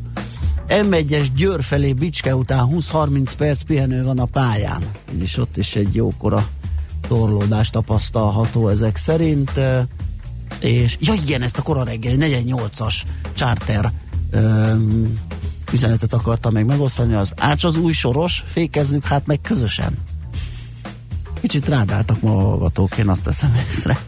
[0.67, 4.83] M1-es Győr felé Bicske után 20-30 perc pihenő van a pályán.
[5.19, 6.47] És ott is egy jókora
[7.08, 9.51] torlódás tapasztalható ezek szerint.
[10.60, 12.95] És ja igen, ezt a kora reggeli 48-as
[13.34, 13.91] charter
[14.32, 15.14] öm,
[15.72, 19.97] üzenetet akartam még megosztani, az Ács az új soros, fékezzük hát meg közösen.
[21.41, 23.99] Kicsit rádáltak ma a hallgatók, én azt teszem észre.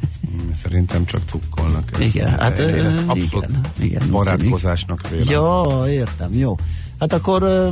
[0.63, 1.83] Szerintem csak cukkolnak.
[1.93, 5.25] Ez- Igen, hát én ezt abszolút igen, igen, barátkozásnak vélem.
[5.29, 6.55] Ja, értem, jó.
[6.99, 7.71] Hát akkor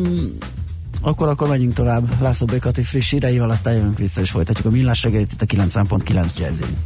[1.07, 4.99] akkor, akkor menjünk tovább László Békati friss híreivel, aztán jövünk vissza és folytatjuk a millás
[4.99, 6.77] segélyt itt a 9.9 jazzin.